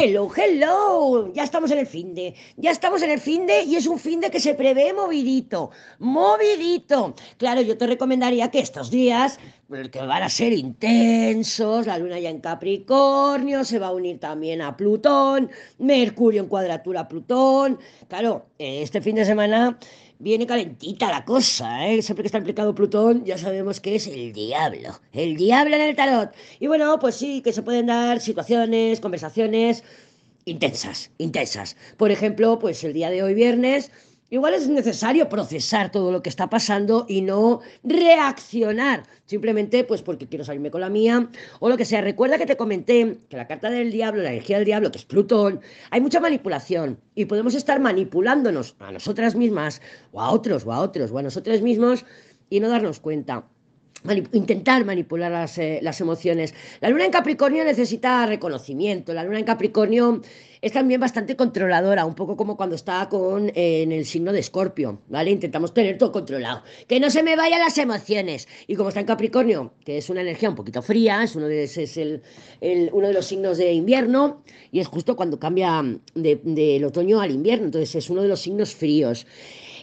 Hello, 0.00 0.28
hello. 0.36 1.32
Ya 1.32 1.42
estamos 1.42 1.72
en 1.72 1.78
el 1.78 1.86
fin 1.86 2.14
de. 2.14 2.32
Ya 2.56 2.70
estamos 2.70 3.02
en 3.02 3.10
el 3.10 3.18
fin 3.18 3.46
de 3.46 3.64
y 3.64 3.74
es 3.74 3.88
un 3.88 3.98
fin 3.98 4.20
de 4.20 4.30
que 4.30 4.38
se 4.38 4.54
prevé 4.54 4.92
movidito. 4.92 5.72
Movidito. 5.98 7.16
Claro, 7.36 7.62
yo 7.62 7.76
te 7.76 7.88
recomendaría 7.88 8.48
que 8.48 8.60
estos 8.60 8.92
días, 8.92 9.40
pues, 9.66 9.88
que 9.88 10.00
van 10.00 10.22
a 10.22 10.28
ser 10.28 10.52
intensos, 10.52 11.88
la 11.88 11.98
luna 11.98 12.20
ya 12.20 12.30
en 12.30 12.38
Capricornio, 12.40 13.64
se 13.64 13.80
va 13.80 13.88
a 13.88 13.92
unir 13.92 14.20
también 14.20 14.62
a 14.62 14.76
Plutón, 14.76 15.50
Mercurio 15.78 16.42
en 16.42 16.48
cuadratura 16.48 17.00
a 17.00 17.08
Plutón. 17.08 17.80
Claro, 18.06 18.46
este 18.56 19.00
fin 19.00 19.16
de 19.16 19.24
semana 19.24 19.80
viene 20.18 20.46
calentita 20.46 21.10
la 21.10 21.24
cosa, 21.24 21.88
¿eh? 21.88 22.02
Siempre 22.02 22.22
que 22.22 22.28
está 22.28 22.38
implicado 22.38 22.74
Plutón, 22.74 23.24
ya 23.24 23.38
sabemos 23.38 23.80
que 23.80 23.96
es 23.96 24.06
el 24.06 24.32
diablo, 24.32 25.00
el 25.12 25.36
diablo 25.36 25.76
en 25.76 25.82
el 25.82 25.96
tarot. 25.96 26.34
Y 26.60 26.66
bueno, 26.66 26.98
pues 26.98 27.14
sí, 27.16 27.40
que 27.42 27.52
se 27.52 27.62
pueden 27.62 27.86
dar 27.86 28.20
situaciones, 28.20 29.00
conversaciones 29.00 29.84
intensas, 30.44 31.10
intensas. 31.18 31.76
Por 31.96 32.10
ejemplo, 32.10 32.58
pues 32.58 32.82
el 32.82 32.92
día 32.94 33.10
de 33.10 33.22
hoy 33.22 33.34
viernes 33.34 33.90
Igual 34.30 34.52
es 34.52 34.68
necesario 34.68 35.30
procesar 35.30 35.90
todo 35.90 36.12
lo 36.12 36.22
que 36.22 36.28
está 36.28 36.50
pasando 36.50 37.06
y 37.08 37.22
no 37.22 37.60
reaccionar, 37.82 39.04
simplemente 39.24 39.84
pues 39.84 40.02
porque 40.02 40.26
quiero 40.28 40.44
salirme 40.44 40.70
con 40.70 40.82
la 40.82 40.90
mía 40.90 41.30
o 41.60 41.68
lo 41.70 41.78
que 41.78 41.86
sea. 41.86 42.02
Recuerda 42.02 42.36
que 42.36 42.44
te 42.44 42.58
comenté 42.58 43.20
que 43.30 43.38
la 43.38 43.46
carta 43.46 43.70
del 43.70 43.90
diablo, 43.90 44.22
la 44.22 44.28
energía 44.28 44.56
del 44.56 44.66
diablo, 44.66 44.92
que 44.92 44.98
es 44.98 45.06
Plutón, 45.06 45.60
hay 45.90 46.02
mucha 46.02 46.20
manipulación 46.20 46.98
y 47.14 47.24
podemos 47.24 47.54
estar 47.54 47.80
manipulándonos 47.80 48.76
a 48.80 48.92
nosotras 48.92 49.34
mismas 49.34 49.80
o 50.12 50.20
a 50.20 50.30
otros 50.30 50.66
o 50.66 50.74
a 50.74 50.80
otros 50.80 51.10
o 51.10 51.16
a 51.16 51.22
nosotros 51.22 51.62
mismos 51.62 52.04
y 52.50 52.60
no 52.60 52.68
darnos 52.68 53.00
cuenta 53.00 53.44
intentar 54.32 54.84
manipular 54.84 55.32
las, 55.32 55.58
eh, 55.58 55.80
las, 55.82 56.00
emociones. 56.00 56.54
La 56.80 56.88
luna 56.90 57.04
en 57.04 57.10
Capricornio 57.10 57.64
necesita 57.64 58.26
reconocimiento. 58.26 59.12
La 59.12 59.24
luna 59.24 59.38
en 59.38 59.44
Capricornio 59.44 60.20
es 60.60 60.72
también 60.72 61.00
bastante 61.00 61.36
controladora, 61.36 62.04
un 62.04 62.14
poco 62.14 62.36
como 62.36 62.56
cuando 62.56 62.76
está 62.76 63.08
con, 63.08 63.50
en 63.54 63.92
el 63.92 64.04
signo 64.06 64.32
de 64.32 64.40
Escorpio, 64.40 65.00
¿vale? 65.08 65.30
Intentamos 65.30 65.72
tener 65.72 65.98
todo 65.98 66.12
controlado. 66.12 66.62
Que 66.86 67.00
no 67.00 67.10
se 67.10 67.22
me 67.22 67.36
vayan 67.36 67.60
las 67.60 67.78
emociones. 67.78 68.48
Y 68.66 68.74
como 68.76 68.88
está 68.88 69.00
en 69.00 69.06
Capricornio, 69.06 69.72
que 69.84 69.98
es 69.98 70.10
una 70.10 70.20
energía 70.20 70.50
un 70.50 70.56
poquito 70.56 70.82
fría, 70.82 71.22
es 71.22 71.36
uno 71.36 71.46
de, 71.46 71.64
es 71.64 71.96
el, 71.96 72.22
uno 72.92 73.08
de 73.08 73.12
los 73.12 73.26
signos 73.26 73.58
de 73.58 73.72
invierno, 73.72 74.42
y 74.72 74.80
es 74.80 74.86
justo 74.88 75.16
cuando 75.16 75.38
cambia 75.38 75.82
del 76.14 76.84
otoño 76.84 77.20
al 77.20 77.30
invierno, 77.30 77.66
entonces 77.66 77.94
es 77.94 78.10
uno 78.10 78.22
de 78.22 78.28
los 78.28 78.40
signos 78.40 78.74
fríos. 78.74 79.26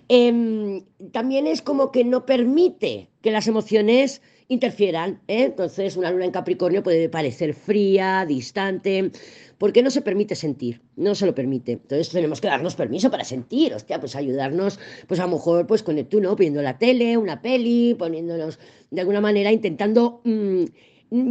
Em, 0.07 0.83
también 1.11 1.47
es 1.47 1.61
como 1.61 1.91
que 1.91 2.03
no 2.03 2.25
permite 2.25 3.09
que 3.21 3.31
las 3.31 3.47
emociones 3.47 4.21
interfieran. 4.47 5.21
¿eh? 5.27 5.45
Entonces, 5.45 5.97
una 5.97 6.11
luna 6.11 6.25
en 6.25 6.31
Capricornio 6.31 6.83
puede 6.83 7.09
parecer 7.09 7.53
fría, 7.53 8.25
distante, 8.27 9.11
porque 9.57 9.81
no 9.81 9.89
se 9.89 10.01
permite 10.01 10.35
sentir, 10.35 10.81
no 10.95 11.15
se 11.15 11.25
lo 11.25 11.33
permite. 11.33 11.73
Entonces, 11.73 12.09
tenemos 12.09 12.41
que 12.41 12.47
darnos 12.47 12.75
permiso 12.75 13.09
para 13.09 13.23
sentir, 13.23 13.73
hostia, 13.73 13.99
pues 13.99 14.15
ayudarnos, 14.15 14.79
pues 15.07 15.19
a 15.19 15.23
lo 15.23 15.29
mejor, 15.33 15.67
pues 15.67 15.83
con 15.83 15.97
el 15.97 16.07
tú, 16.07 16.21
¿no? 16.21 16.35
Viendo 16.35 16.61
la 16.61 16.77
tele, 16.77 17.17
una 17.17 17.41
peli, 17.41 17.95
poniéndonos 17.97 18.59
de 18.91 19.01
alguna 19.01 19.21
manera, 19.21 19.51
intentando. 19.51 20.21
Mm, 20.23 20.65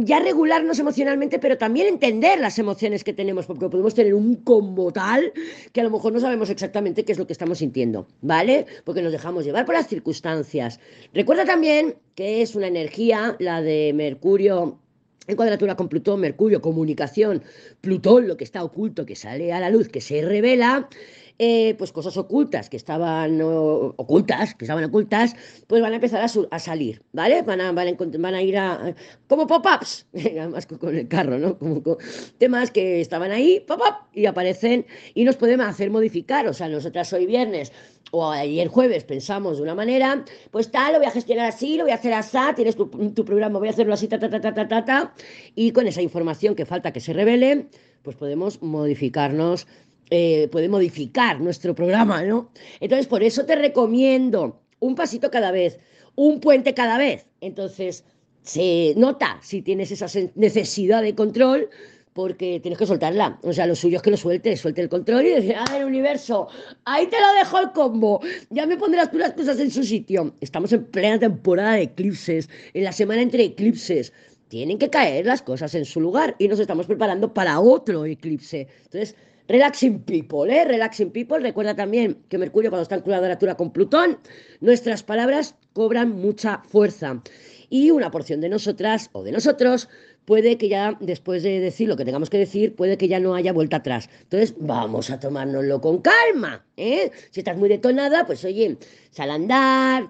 ya 0.05 0.19
regularnos 0.19 0.79
emocionalmente, 0.79 1.39
pero 1.39 1.57
también 1.57 1.87
entender 1.87 2.39
las 2.39 2.57
emociones 2.59 3.03
que 3.03 3.13
tenemos, 3.13 3.45
porque 3.45 3.69
podemos 3.69 3.93
tener 3.93 4.13
un 4.13 4.35
combo 4.35 4.91
tal 4.91 5.31
que 5.71 5.81
a 5.81 5.83
lo 5.83 5.91
mejor 5.91 6.13
no 6.13 6.19
sabemos 6.19 6.49
exactamente 6.49 7.03
qué 7.03 7.11
es 7.11 7.17
lo 7.17 7.27
que 7.27 7.33
estamos 7.33 7.59
sintiendo, 7.59 8.07
¿vale? 8.21 8.65
Porque 8.83 9.01
nos 9.01 9.11
dejamos 9.11 9.45
llevar 9.45 9.65
por 9.65 9.75
las 9.75 9.87
circunstancias. 9.87 10.79
Recuerda 11.13 11.45
también 11.45 11.95
que 12.15 12.41
es 12.41 12.55
una 12.55 12.67
energía, 12.67 13.35
la 13.39 13.61
de 13.61 13.91
Mercurio 13.93 14.79
en 15.27 15.35
cuadratura 15.35 15.75
con 15.75 15.89
Plutón, 15.89 16.21
Mercurio, 16.21 16.61
comunicación, 16.61 17.43
Plutón, 17.81 18.27
lo 18.27 18.37
que 18.37 18.43
está 18.43 18.63
oculto, 18.63 19.05
que 19.05 19.15
sale 19.15 19.53
a 19.53 19.59
la 19.59 19.69
luz, 19.69 19.89
que 19.89 20.01
se 20.01 20.21
revela, 20.21 20.89
eh, 21.37 21.75
pues 21.77 21.91
cosas 21.91 22.15
ocultas 22.15 22.69
que 22.69 22.77
estaban 22.77 23.41
ocultas, 23.41 24.55
que 24.55 24.63
estaban 24.63 24.85
ocultas, 24.85 25.35
pues 25.67 25.81
van 25.81 25.91
a 25.91 25.95
empezar 25.95 26.23
a, 26.23 26.59
salir, 26.59 27.01
¿vale? 27.11 27.41
Van 27.41 27.59
a, 27.59 28.41
ir 28.41 28.57
a, 28.57 28.95
como 29.27 29.45
pop-ups, 29.45 30.07
además 30.13 30.65
con 30.65 30.95
el 30.95 31.09
carro, 31.09 31.37
¿no? 31.37 31.57
Como, 31.57 31.97
temas 32.37 32.71
que 32.71 33.01
estaban 33.01 33.31
ahí, 33.31 33.61
pop-up, 33.67 34.07
y 34.13 34.27
aparecen 34.27 34.85
y 35.13 35.25
nos 35.25 35.35
pueden 35.35 35.59
hacer 35.59 35.91
modificar, 35.91 36.47
o 36.47 36.53
sea, 36.53 36.69
nosotras 36.69 37.11
hoy 37.11 37.25
viernes 37.25 37.73
o 38.15 38.31
ayer 38.31 38.67
jueves 38.67 39.03
pensamos 39.03 39.57
de 39.57 39.63
una 39.63 39.75
manera, 39.75 40.23
pues 40.51 40.71
tal, 40.71 40.93
lo 40.93 40.99
voy 40.99 41.07
a 41.07 41.11
gestionar 41.11 41.47
así, 41.47 41.75
lo 41.75 41.83
voy 41.83 41.91
a 41.91 41.95
hacer 41.95 42.13
así, 42.13 42.37
tienes 42.55 42.75
tu, 42.75 43.25
programa, 43.25 43.59
voy 43.59 43.67
a 43.67 43.71
hacerlo 43.71 43.93
así, 43.93 44.07
ta, 44.07 44.17
ta, 44.19 44.29
ta, 44.29 44.39
ta, 44.39 44.53
ta, 44.53 44.67
ta, 44.67 44.85
ta, 44.85 45.13
y 45.55 45.71
con 45.71 45.87
esa 45.87 46.01
información 46.01 46.55
que 46.55 46.65
falta 46.65 46.93
que 46.93 47.01
se 47.01 47.13
revele, 47.13 47.67
pues 48.03 48.15
podemos 48.15 48.61
modificarnos 48.61 49.67
eh, 50.11 50.47
puede 50.51 50.69
modificar 50.69 51.41
nuestro 51.41 51.73
programa, 51.73 52.21
¿no? 52.21 52.51
Entonces, 52.79 53.07
por 53.07 53.23
eso 53.23 53.45
te 53.45 53.55
recomiendo 53.55 54.61
un 54.79 54.93
pasito 54.93 55.31
cada 55.31 55.49
vez, 55.49 55.79
un 56.13 56.39
puente 56.39 56.75
cada 56.75 56.99
vez. 56.99 57.25
Entonces, 57.41 58.03
se 58.43 58.93
nota 58.97 59.39
si 59.41 59.63
tienes 59.63 59.89
esa 59.89 60.07
necesidad 60.35 61.01
de 61.01 61.15
control 61.15 61.69
porque 62.15 62.61
tienes 62.61 62.79
que 62.79 62.85
soltarla. 62.85 63.37
O 63.43 63.51
sea, 63.51 63.67
lo 63.67 63.75
suyo 63.75 63.97
es 63.97 64.01
que 64.01 64.09
lo 64.09 64.15
suelte, 64.15 64.55
suelte 64.55 64.81
el 64.81 64.87
control 64.87 65.25
y 65.25 65.31
decir, 65.31 65.55
ah, 65.57 65.77
el 65.77 65.83
universo, 65.83 66.47
ahí 66.85 67.07
te 67.07 67.17
lo 67.19 67.33
dejo 67.33 67.59
el 67.59 67.71
combo, 67.73 68.21
ya 68.49 68.65
me 68.65 68.77
pondrás 68.77 69.11
tú 69.11 69.17
las 69.17 69.33
cosas 69.33 69.59
en 69.59 69.69
su 69.69 69.83
sitio. 69.83 70.33
Estamos 70.39 70.71
en 70.71 70.85
plena 70.85 71.19
temporada 71.19 71.73
de 71.73 71.83
eclipses, 71.83 72.49
en 72.73 72.85
la 72.85 72.93
semana 72.93 73.21
entre 73.21 73.43
eclipses. 73.43 74.13
Tienen 74.47 74.77
que 74.77 74.89
caer 74.89 75.25
las 75.25 75.41
cosas 75.41 75.75
en 75.75 75.83
su 75.83 75.99
lugar 75.99 76.37
y 76.39 76.47
nos 76.47 76.61
estamos 76.61 76.85
preparando 76.85 77.33
para 77.33 77.59
otro 77.59 78.05
eclipse. 78.05 78.69
Entonces, 78.85 79.17
Relaxing 79.49 79.99
People, 80.03 80.55
¿eh? 80.55 80.63
Relaxing 80.63 81.11
People. 81.11 81.39
Recuerda 81.39 81.75
también 81.75 82.17
que 82.29 82.37
Mercurio, 82.37 82.71
cuando 82.71 82.83
está 82.83 82.95
en 82.95 83.01
cuadratura 83.01 83.55
con 83.55 83.73
Plutón, 83.73 84.19
nuestras 84.61 85.03
palabras 85.03 85.55
cobran 85.73 86.11
mucha 86.11 86.61
fuerza. 86.69 87.21
Y 87.69 87.91
una 87.91 88.09
porción 88.09 88.39
de 88.39 88.47
nosotras 88.47 89.09
o 89.11 89.23
de 89.23 89.33
nosotros 89.33 89.89
puede 90.25 90.57
que 90.57 90.69
ya, 90.69 90.97
después 90.99 91.43
de 91.43 91.59
decir 91.59 91.87
lo 91.87 91.95
que 91.97 92.05
tengamos 92.05 92.29
que 92.29 92.37
decir, 92.37 92.75
puede 92.75 92.97
que 92.97 93.07
ya 93.07 93.19
no 93.19 93.35
haya 93.35 93.53
vuelta 93.53 93.77
atrás. 93.77 94.09
Entonces, 94.23 94.55
vamos 94.59 95.09
a 95.09 95.19
tomárnoslo 95.19 95.81
con 95.81 96.01
calma, 96.01 96.65
¿eh? 96.77 97.11
Si 97.31 97.39
estás 97.41 97.57
muy 97.57 97.69
detonada, 97.69 98.25
pues 98.25 98.43
oye, 98.45 98.77
sal 99.11 99.31
a 99.31 99.35
andar, 99.35 100.09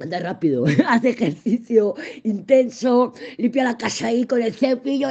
anda 0.00 0.18
rápido, 0.18 0.64
hace 0.88 1.10
ejercicio 1.10 1.94
intenso, 2.22 3.14
limpia 3.36 3.64
la 3.64 3.76
casa 3.76 4.08
ahí 4.08 4.24
con 4.24 4.42
el 4.42 4.52
cepillo, 4.54 5.08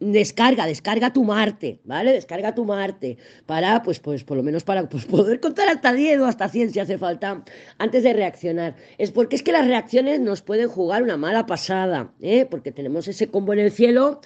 descarga, 0.00 0.66
descarga 0.66 1.12
tu 1.12 1.24
Marte, 1.24 1.80
¿vale? 1.84 2.12
Descarga 2.12 2.54
tu 2.54 2.64
Marte 2.64 3.18
para, 3.46 3.82
pues, 3.82 4.00
pues, 4.00 4.24
por 4.24 4.36
lo 4.36 4.42
menos 4.42 4.64
para 4.64 4.88
pues, 4.88 5.04
poder 5.04 5.40
contar 5.40 5.68
hasta 5.68 5.92
10 5.92 6.20
o 6.20 6.26
hasta 6.26 6.48
100 6.48 6.72
si 6.72 6.80
hace 6.80 6.98
falta 6.98 7.42
antes 7.78 8.02
de 8.02 8.12
reaccionar. 8.12 8.76
Es 8.96 9.10
porque 9.10 9.36
es 9.36 9.42
que 9.42 9.52
las 9.52 9.66
reacciones 9.66 10.20
nos 10.20 10.42
pueden 10.42 10.68
jugar 10.68 11.02
una 11.02 11.16
mala 11.16 11.46
pasada, 11.46 12.12
¿eh? 12.20 12.46
Porque 12.46 12.72
tenemos 12.72 13.08
ese 13.08 13.28
combo 13.28 13.52
en 13.52 13.60
el 13.60 13.72
cielo 13.72 14.20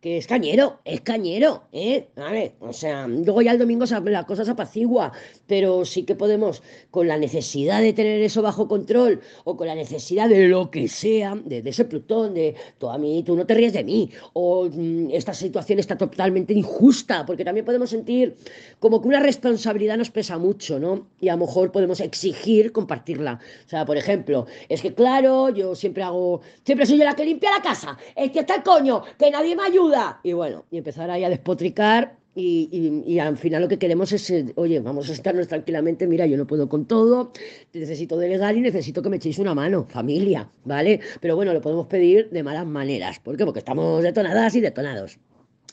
que 0.00 0.16
es 0.16 0.28
cañero, 0.28 0.78
es 0.84 1.00
cañero, 1.00 1.64
¿eh? 1.72 2.06
ver, 2.14 2.52
O 2.60 2.72
sea, 2.72 3.08
luego 3.08 3.42
ya 3.42 3.50
el 3.50 3.58
domingo 3.58 3.84
la 4.04 4.26
cosa 4.26 4.44
se 4.44 4.52
apacigua, 4.52 5.12
pero 5.48 5.84
sí 5.84 6.04
que 6.04 6.14
podemos, 6.14 6.62
con 6.92 7.08
la 7.08 7.18
necesidad 7.18 7.80
de 7.80 7.92
tener 7.92 8.22
eso 8.22 8.40
bajo 8.40 8.68
control, 8.68 9.20
o 9.42 9.56
con 9.56 9.66
la 9.66 9.74
necesidad 9.74 10.28
de 10.28 10.46
lo 10.46 10.70
que 10.70 10.86
sea, 10.86 11.34
de, 11.44 11.62
ese 11.64 11.84
Plutón, 11.84 12.34
de 12.34 12.54
tú 12.78 12.88
a 12.88 12.98
mí, 12.98 13.24
tú 13.24 13.34
no 13.34 13.44
te 13.44 13.54
ríes 13.54 13.72
de 13.72 13.82
mí, 13.82 14.10
o 14.34 14.68
mm, 14.70 15.10
esta 15.10 15.34
situación 15.34 15.80
está 15.80 15.96
totalmente 15.96 16.54
injusta, 16.54 17.26
porque 17.26 17.44
también 17.44 17.66
podemos 17.66 17.90
sentir 17.90 18.36
como 18.78 19.02
que 19.02 19.08
una 19.08 19.20
responsabilidad 19.20 19.96
nos 19.96 20.10
pesa 20.10 20.38
mucho, 20.38 20.78
¿no? 20.78 21.08
Y 21.20 21.28
a 21.28 21.32
lo 21.32 21.46
mejor 21.46 21.72
podemos 21.72 22.00
exigir 22.00 22.70
compartirla. 22.70 23.40
O 23.66 23.68
sea, 23.68 23.84
por 23.84 23.96
ejemplo, 23.96 24.46
es 24.68 24.80
que 24.80 24.94
claro, 24.94 25.48
yo 25.48 25.74
siempre 25.74 26.04
hago, 26.04 26.40
siempre 26.64 26.86
soy 26.86 26.98
yo 26.98 27.04
la 27.04 27.16
que 27.16 27.24
limpia 27.24 27.50
la 27.50 27.62
casa, 27.62 27.98
es 28.14 28.30
que 28.30 28.40
está 28.40 28.56
el 28.56 28.62
coño, 28.62 29.02
que 29.18 29.30
nadie 29.30 29.56
me 29.56 29.64
ayuda 29.64 29.87
y 30.22 30.32
bueno, 30.32 30.64
y 30.70 30.78
empezar 30.78 31.10
ahí 31.10 31.24
a 31.24 31.28
despotricar 31.28 32.16
y, 32.40 33.18
al 33.18 33.36
final 33.36 33.62
lo 33.62 33.68
que 33.68 33.78
queremos 33.78 34.12
es, 34.12 34.30
eh, 34.30 34.52
oye, 34.54 34.78
vamos 34.78 35.10
a 35.10 35.12
estarnos 35.12 35.48
tranquilamente, 35.48 36.06
mira, 36.06 36.24
yo 36.26 36.36
no 36.36 36.46
puedo 36.46 36.68
con 36.68 36.86
todo, 36.86 37.32
necesito 37.72 38.16
delegar 38.16 38.56
y 38.56 38.60
necesito 38.60 39.02
que 39.02 39.08
me 39.08 39.16
echéis 39.16 39.38
una 39.38 39.54
mano, 39.54 39.86
familia, 39.88 40.48
¿vale? 40.64 41.00
Pero 41.20 41.34
bueno, 41.34 41.52
lo 41.52 41.60
podemos 41.60 41.88
pedir 41.88 42.30
de 42.30 42.42
malas 42.44 42.66
maneras. 42.66 43.18
¿Por 43.18 43.36
qué? 43.36 43.44
Porque 43.44 43.58
estamos 43.58 44.02
detonadas 44.04 44.54
y 44.54 44.60
detonados. 44.60 45.18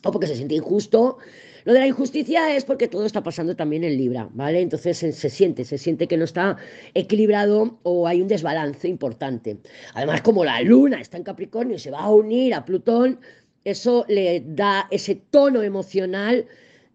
O 0.04 0.12
porque 0.12 0.28
se 0.28 0.36
siente 0.36 0.56
injusto. 0.56 1.18
Lo 1.66 1.74
de 1.74 1.80
la 1.80 1.88
injusticia 1.88 2.56
es 2.56 2.64
porque 2.64 2.88
todo 2.88 3.06
está 3.06 3.22
pasando 3.22 3.56
también 3.56 3.84
en 3.84 3.98
Libra, 3.98 4.30
¿vale? 4.34 4.62
Entonces 4.62 4.98
se, 4.98 5.12
se, 5.12 5.30
siente, 5.30 5.66
se 5.66 5.78
siente 5.78 6.08
que 6.08 6.18
no 6.18 6.26
está 6.26 6.58
equilibrado 6.94 7.80
o 7.84 8.08
hay 8.08 8.22
un 8.22 8.28
desbalance 8.28 8.88
importante. 8.88 9.58
Además, 9.94 10.22
como 10.22 10.46
la 10.46 10.62
luna 10.62 11.02
está 11.02 11.18
en 11.18 11.24
Capricornio 11.24 11.76
y 11.76 11.80
se 11.80 11.92
va 11.92 12.02
a 12.02 12.12
unir 12.12 12.54
a 12.54 12.66
Plutón, 12.66 13.20
eso 13.66 14.06
le 14.08 14.44
da 14.46 14.88
ese 14.92 15.16
tono 15.16 15.62
emocional 15.62 16.48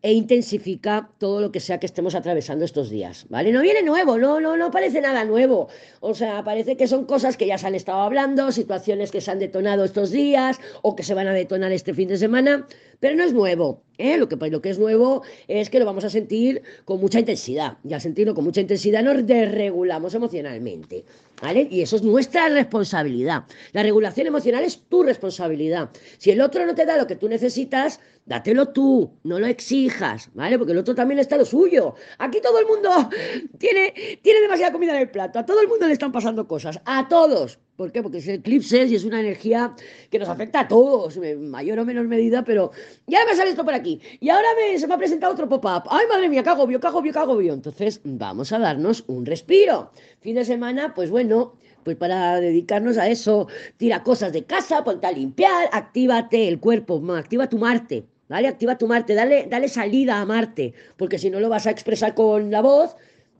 e 0.02 0.12
intensifica 0.12 1.10
todo 1.18 1.40
lo 1.42 1.52
que 1.52 1.60
sea 1.60 1.78
que 1.78 1.84
estemos 1.84 2.14
atravesando 2.14 2.64
estos 2.64 2.88
días, 2.88 3.26
¿vale? 3.28 3.52
No 3.52 3.60
viene 3.60 3.82
nuevo, 3.82 4.16
no, 4.16 4.40
no, 4.40 4.56
no 4.56 4.70
parece 4.70 5.00
nada 5.00 5.24
nuevo. 5.24 5.68
O 6.00 6.14
sea, 6.14 6.42
parece 6.42 6.76
que 6.76 6.86
son 6.86 7.04
cosas 7.04 7.36
que 7.36 7.46
ya 7.46 7.58
se 7.58 7.66
han 7.66 7.74
estado 7.74 8.00
hablando, 8.00 8.50
situaciones 8.50 9.10
que 9.10 9.20
se 9.20 9.30
han 9.30 9.38
detonado 9.38 9.84
estos 9.84 10.10
días 10.10 10.58
o 10.80 10.96
que 10.96 11.02
se 11.02 11.12
van 11.12 11.28
a 11.28 11.34
detonar 11.34 11.72
este 11.72 11.92
fin 11.92 12.08
de 12.08 12.16
semana, 12.16 12.66
pero 13.00 13.16
no 13.16 13.24
es 13.24 13.32
nuevo. 13.32 13.82
¿eh? 13.98 14.16
Lo, 14.16 14.28
que, 14.28 14.36
lo 14.36 14.62
que 14.62 14.70
es 14.70 14.78
nuevo 14.78 15.22
es 15.48 15.70
que 15.70 15.78
lo 15.78 15.86
vamos 15.86 16.04
a 16.04 16.10
sentir 16.10 16.62
con 16.84 17.00
mucha 17.00 17.18
intensidad. 17.18 17.78
Y 17.82 17.94
al 17.94 18.00
sentirlo 18.00 18.34
con 18.34 18.44
mucha 18.44 18.60
intensidad 18.60 19.02
nos 19.02 19.26
desregulamos 19.26 20.14
emocionalmente. 20.14 21.04
¿Vale? 21.42 21.66
Y 21.70 21.80
eso 21.80 21.96
es 21.96 22.02
nuestra 22.02 22.50
responsabilidad. 22.50 23.44
La 23.72 23.82
regulación 23.82 24.26
emocional 24.26 24.62
es 24.62 24.82
tu 24.88 25.02
responsabilidad. 25.02 25.90
Si 26.18 26.30
el 26.30 26.40
otro 26.42 26.66
no 26.66 26.74
te 26.74 26.84
da 26.84 26.98
lo 26.98 27.06
que 27.06 27.16
tú 27.16 27.28
necesitas, 27.28 27.98
dátelo 28.26 28.68
tú, 28.68 29.10
no 29.24 29.40
lo 29.40 29.46
exijas, 29.46 30.28
¿vale? 30.34 30.58
Porque 30.58 30.72
el 30.72 30.78
otro 30.78 30.94
también 30.94 31.18
está 31.18 31.38
lo 31.38 31.46
suyo. 31.46 31.94
Aquí 32.18 32.40
todo 32.42 32.58
el 32.58 32.66
mundo 32.66 32.90
tiene, 33.58 33.94
tiene 34.20 34.40
demasiada 34.42 34.70
comida 34.70 34.94
en 34.94 35.00
el 35.00 35.10
plato, 35.10 35.38
a 35.38 35.46
todo 35.46 35.62
el 35.62 35.68
mundo 35.68 35.86
le 35.86 35.94
están 35.94 36.12
pasando 36.12 36.46
cosas, 36.46 36.78
a 36.84 37.08
todos. 37.08 37.58
¿Por 37.80 37.92
qué? 37.92 38.02
Porque 38.02 38.18
es 38.18 38.28
eclipses 38.28 38.90
y 38.90 38.94
es 38.94 39.04
una 39.04 39.20
energía 39.20 39.74
que 40.10 40.18
nos 40.18 40.28
afecta 40.28 40.60
a 40.60 40.68
todos, 40.68 41.16
en 41.16 41.48
mayor 41.48 41.78
o 41.78 41.84
menor 41.86 42.06
medida, 42.08 42.44
pero 42.44 42.72
ya 43.06 43.20
me 43.24 43.34
sale 43.34 43.52
esto 43.52 43.64
por 43.64 43.72
aquí. 43.72 43.98
Y 44.20 44.28
ahora 44.28 44.48
me, 44.54 44.78
se 44.78 44.86
me 44.86 44.92
ha 44.92 44.98
presentado 44.98 45.32
otro 45.32 45.48
pop-up. 45.48 45.84
¡Ay, 45.88 46.04
madre 46.06 46.28
mía, 46.28 46.42
qué 46.42 46.50
agobio, 46.50 46.78
qué 46.78 46.86
agobio, 46.88 47.10
qué 47.10 47.18
agobio! 47.18 47.54
Entonces, 47.54 48.02
vamos 48.04 48.52
a 48.52 48.58
darnos 48.58 49.04
un 49.06 49.24
respiro. 49.24 49.92
Fin 50.20 50.34
de 50.34 50.44
semana, 50.44 50.92
pues 50.94 51.08
bueno, 51.08 51.54
pues 51.82 51.96
para 51.96 52.38
dedicarnos 52.38 52.98
a 52.98 53.08
eso, 53.08 53.48
tira 53.78 54.02
cosas 54.02 54.34
de 54.34 54.44
casa, 54.44 54.84
ponte 54.84 55.06
a 55.06 55.12
limpiar, 55.12 55.70
actívate 55.72 56.48
el 56.48 56.60
cuerpo, 56.60 57.02
activa 57.14 57.48
tu 57.48 57.56
Marte, 57.56 58.04
¿vale? 58.28 58.48
Activa 58.48 58.76
tu 58.76 58.88
Marte, 58.88 59.14
dale, 59.14 59.46
dale 59.48 59.68
salida 59.68 60.20
a 60.20 60.26
Marte, 60.26 60.74
porque 60.98 61.16
si 61.16 61.30
no 61.30 61.40
lo 61.40 61.48
vas 61.48 61.66
a 61.66 61.70
expresar 61.70 62.12
con 62.12 62.50
la 62.50 62.60
voz. 62.60 62.94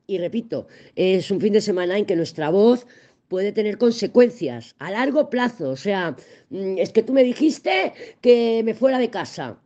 Y 0.06 0.19
repito, 0.19 0.66
es 0.96 1.31
un 1.31 1.40
fin 1.40 1.52
de 1.52 1.60
semana 1.60 1.96
en 1.96 2.04
que 2.04 2.16
nuestra 2.16 2.50
voz 2.50 2.84
puede 3.31 3.53
tener 3.53 3.79
consecuencias 3.79 4.75
a 4.79 4.91
largo 4.91 5.31
plazo. 5.31 5.71
O 5.71 5.77
sea, 5.77 6.17
mm, 6.50 6.79
es 6.79 6.91
que 6.93 7.03
tú 7.05 7.12
me 7.15 7.25
dijiste 7.25 7.94
que 8.21 8.62
me 8.65 8.75
fuera 8.75 8.99
de 8.99 9.11
casa. 9.11 9.59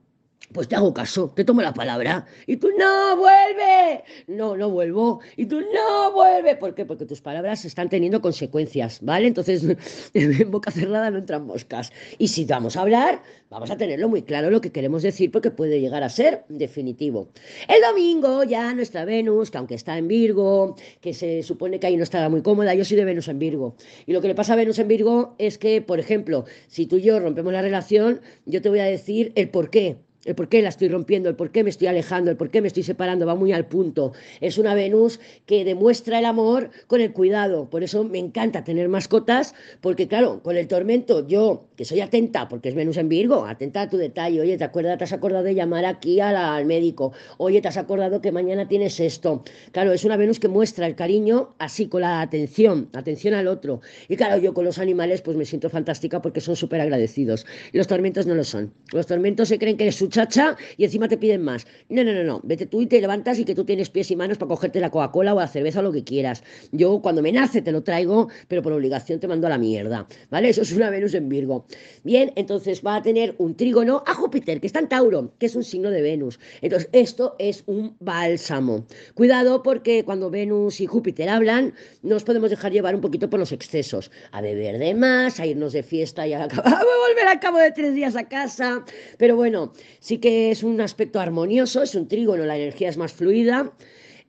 Pues 0.55 0.69
te 0.69 0.77
hago 0.77 0.95
caso, 0.95 1.33
te 1.35 1.43
tomo 1.43 1.63
la 1.63 1.75
palabra. 1.75 2.27
Y 2.47 2.59
tú, 2.59 2.69
no, 2.79 3.17
vuelve. 3.17 4.05
No, 4.29 4.57
no 4.57 4.71
vuelvo. 4.71 5.19
Y 5.37 5.47
tú, 5.47 5.61
no, 5.61 6.13
vuelve. 6.13 6.55
¿Por 6.55 6.77
qué? 6.77 6.85
Porque 6.87 7.07
tus 7.07 7.21
palabras 7.21 7.65
están 7.65 7.89
teniendo 7.89 8.21
consecuencias, 8.21 9.01
¿vale? 9.03 9.27
Entonces, 9.27 9.65
en 10.15 10.51
boca 10.53 10.71
cerrada 10.71 11.11
no 11.11 11.19
entran 11.19 11.45
moscas. 11.45 11.93
Y 12.19 12.29
si 12.29 12.45
vamos 12.45 12.77
a 12.77 12.83
hablar, 12.83 13.21
vamos 13.51 13.69
a 13.73 13.77
tenerlo 13.77 14.09
muy 14.09 14.23
claro 14.23 14.49
lo 14.49 14.61
que 14.61 14.71
queremos 14.71 15.03
decir 15.03 15.33
porque 15.33 15.51
puede 15.51 15.81
llegar 15.81 16.05
a 16.05 16.09
ser 16.09 16.45
definitivo. 16.49 17.31
El 17.67 17.83
domingo 17.83 18.45
ya 18.45 18.73
nuestra 18.75 19.05
Venus, 19.05 19.51
que 19.51 19.59
aunque 19.59 19.75
está 19.75 19.99
en 19.99 20.07
Virgo, 20.07 20.77
que 21.01 21.15
se 21.15 21.43
supone 21.43 21.81
que 21.81 21.89
ahí 21.89 21.97
no 21.97 22.05
estaba 22.05 22.29
muy 22.29 22.43
cómoda, 22.43 22.75
yo 22.75 22.85
soy 22.85 22.97
de 22.97 23.05
Venus 23.05 23.27
en 23.27 23.41
Virgo. 23.41 23.75
Y 24.07 24.13
lo 24.13 24.21
que 24.21 24.29
le 24.29 24.37
pasa 24.37 24.53
a 24.53 24.57
Venus 24.57 24.79
en 24.79 24.87
Virgo 24.87 25.35
es 25.39 25.59
que, 25.59 25.83
por 25.83 25.99
ejemplo, 25.99 26.45
si 26.69 26.87
tú 26.87 26.99
y 26.99 27.03
yo 27.03 27.19
rompemos 27.19 27.53
la 27.53 27.63
relación, 27.63 28.21
yo 28.47 28.63
te 28.63 28.69
voy 28.69 28.79
a 28.79 28.85
decir 28.85 29.33
el 29.35 29.51
por 29.51 29.71
qué 29.71 29.97
el 30.25 30.35
por 30.35 30.49
qué 30.49 30.63
la 30.63 30.69
estoy 30.69 30.89
rompiendo, 30.89 31.29
el 31.29 31.37
por 31.37 31.51
qué 31.51 31.65
me 31.65 31.71
estoy 31.71 31.89
alejando, 31.89 32.31
el 32.31 32.37
por 32.37 32.51
qué 32.51 32.61
me 32.61 32.69
estoy 32.69 32.83
separando, 32.83 33.27
va 33.27 33.35
muy 33.35 33.53
al 33.53 33.67
punto. 33.67 34.13
Es 34.41 34.59
una 34.59 34.75
Venus 34.75 35.21
que 35.47 35.65
demuestra 35.65 36.19
el 36.19 36.25
amor 36.25 36.71
con 36.87 37.01
el 37.01 37.13
cuidado. 37.13 37.69
Por 37.71 37.83
eso 37.83 38.05
me 38.05 38.19
encanta 38.19 38.65
tener 38.65 38.89
mascotas, 38.89 39.55
porque 39.81 40.09
claro, 40.09 40.43
con 40.43 40.57
el 40.57 40.69
tormento, 40.69 41.27
yo, 41.27 41.67
que 41.77 41.85
soy 41.85 42.01
atenta, 42.01 42.49
porque 42.49 42.69
es 42.69 42.75
Venus 42.75 42.97
en 42.97 43.09
Virgo, 43.09 43.47
atenta 43.47 43.83
a 43.83 43.91
tu 43.91 43.97
detalle, 43.97 44.41
oye, 44.41 44.57
¿te 44.57 44.65
acuerdas, 44.65 44.99
te 44.99 45.05
has 45.05 45.13
acordado 45.13 45.45
de 45.45 45.55
llamar 45.55 45.85
aquí 45.85 46.21
al 46.21 46.65
médico? 46.67 47.13
Oye, 47.39 47.61
¿te 47.61 47.69
has 47.69 47.77
acordado 47.77 48.21
que 48.21 48.33
mañana 48.33 48.69
tienes 48.69 49.01
esto? 49.01 49.43
Claro, 49.73 49.93
es 49.93 50.05
una 50.05 50.17
Venus 50.17 50.39
que 50.39 50.49
muestra 50.49 50.87
el 50.87 50.95
cariño 50.95 51.55
así, 51.59 51.89
con 51.89 52.03
la 52.03 52.21
atención, 52.21 52.89
atención 52.93 53.35
al 53.35 53.49
otro. 53.49 53.81
Y 54.09 54.17
claro, 54.17 54.41
yo 54.41 54.55
con 54.55 54.65
los 54.65 54.79
animales, 54.79 55.23
pues 55.23 55.37
me 55.37 55.45
siento 55.45 55.71
fantástica 55.71 56.23
porque 56.23 56.41
son 56.41 56.57
súper 56.57 56.81
agradecidos. 56.81 57.47
Los 57.73 57.87
tormentos 57.87 58.27
no 58.27 58.35
lo 58.35 58.45
son. 58.45 58.73
Los 58.93 59.07
tormentos 59.07 59.49
se 59.49 59.59
creen 59.59 59.77
que 59.77 59.89
es 59.89 59.97
su 59.97 60.09
chacha 60.09 60.57
y 60.77 60.85
encima 60.85 61.09
te 61.09 61.17
piden 61.17 61.43
más. 61.43 61.67
No, 61.89 62.05
no, 62.05 62.13
no, 62.13 62.23
no. 62.25 62.41
Vete 62.45 62.67
tú 62.67 62.83
y 62.83 62.87
te 62.87 63.01
levantas 63.01 63.39
y 63.39 63.45
que 63.45 63.55
tú 63.55 63.65
tienes 63.65 63.91
pies 63.91 64.11
y 64.11 64.17
manos 64.17 64.39
para 64.39 64.49
cogerte 64.49 64.81
la 64.81 64.91
Coca-Cola 64.91 65.35
o 65.35 65.41
la 65.41 65.49
cerveza 65.49 65.81
o 65.81 65.83
lo 65.83 65.93
que 65.93 66.05
quieras. 66.05 66.43
Yo 66.73 67.01
cuando 67.01 67.23
me 67.23 67.33
nace 67.33 67.63
te 67.63 67.73
lo 67.73 67.83
traigo, 67.83 68.29
pero 68.49 68.63
por 68.63 68.73
obligación 68.73 69.21
te 69.21 69.29
mando 69.29 69.47
a 69.47 69.51
la 69.51 69.59
mierda. 69.59 70.07
¿Vale? 70.31 70.49
Eso 70.49 70.63
es 70.63 70.73
una 70.73 70.91
Venus 70.91 71.15
en 71.15 71.29
Virgo. 71.29 71.64
Bien, 72.03 72.33
entonces 72.37 72.83
va 72.85 72.97
a 72.97 73.03
tener 73.03 73.35
un 73.39 73.57
trígono 73.57 74.03
a 74.07 74.15
Júpiter, 74.15 74.61
que 74.61 74.67
está 74.67 74.79
en 74.79 74.89
Tauro, 74.89 75.33
que 75.39 75.47
es 75.47 75.57
un 75.57 75.65
signo 75.65 75.91
de 75.91 76.03
Venus. 76.03 76.39
Entonces, 76.61 76.89
esto 76.93 77.35
es 77.39 77.63
un 77.67 77.97
bálsamo. 78.01 78.85
Cuidado 79.15 79.63
porque 79.63 80.05
cuando 80.05 80.31
Venus 80.31 80.81
y 80.81 80.87
Júpiter 80.87 81.29
hablan, 81.29 81.73
nos 82.03 82.25
podemos 82.25 82.51
dejar 82.51 82.73
llevar 82.73 82.95
un 82.95 83.01
poquito 83.01 83.31
por 83.31 83.41
los 83.41 83.53
excesos. 83.53 84.11
A 84.33 84.43
beber 84.43 84.79
de 84.79 84.95
más, 84.95 85.41
a 85.41 85.47
irnos 85.47 85.73
de 85.73 85.83
fiesta 85.83 86.27
y 86.27 86.35
a, 86.35 86.45
a 86.45 86.47
volver 86.47 87.27
al 87.27 87.41
cabo 87.41 87.59
de 87.59 87.73
tres 87.73 87.95
días 87.95 88.17
a 88.17 88.29
casa. 88.29 88.85
Pero 89.17 89.37
bueno, 89.37 89.73
sí 90.01 90.19
que 90.19 90.51
es 90.51 90.63
un 90.63 90.81
aspecto 90.81 91.21
armonioso, 91.21 91.83
es 91.83 91.95
un 91.95 92.07
trígono, 92.07 92.45
la 92.45 92.57
energía 92.57 92.91
es 92.91 92.97
más 92.97 93.13
fluida. 93.13 93.73